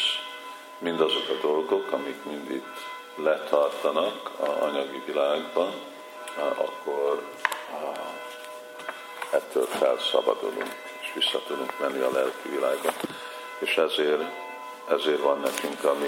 [0.78, 2.78] mindazok a dolgok, amik mind itt
[3.16, 5.74] letartanak a anyagi világban,
[6.58, 7.24] akkor
[9.32, 12.92] ettől felszabadulunk, és vissza tudunk menni a lelki világba.
[13.60, 14.24] És ezért,
[14.90, 16.08] ezért van nekünk a mi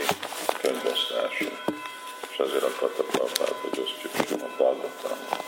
[0.62, 1.64] könyvesztásunk.
[2.30, 5.46] És ezért akarta Prabhupád, hogy ezt a Bhagavatamot.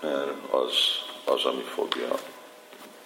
[0.00, 0.72] Mert az,
[1.24, 2.08] az, ami fogja.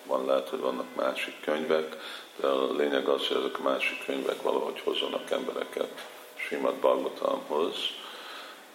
[0.07, 1.97] Van lehet, hogy vannak másik könyvek,
[2.37, 7.77] de a lényeg az, hogy ezek a másik könyvek valahogy hozzanak embereket Simad Bhagavatamhoz,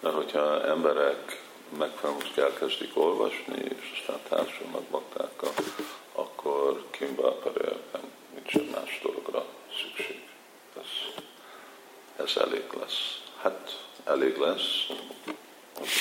[0.00, 1.42] mert hogyha emberek
[1.78, 5.52] megfelelően elkezdik olvasni, és aztán társulnak baktákkal,
[6.12, 8.02] akkor Kimbápere nem
[8.34, 9.44] nincs más dologra
[9.80, 10.20] szükség.
[10.76, 11.22] Ez,
[12.16, 13.22] ez elég lesz.
[13.42, 14.86] Hát elég lesz,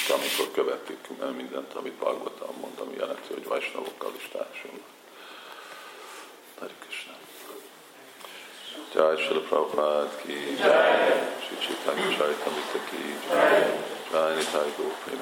[0.10, 4.88] amikor követik mindent, amit Bhagavatam mond, ami jelenti, hogy Vajsnavokkal is társulnak.
[6.60, 7.19] Hare Krishna.
[8.94, 11.14] Jai Srila Prabhupada ki, Jai.
[11.44, 13.62] Shri Chaitanya Charitamrita ki, Jai.
[14.12, 15.14] Jai Nitai Gopri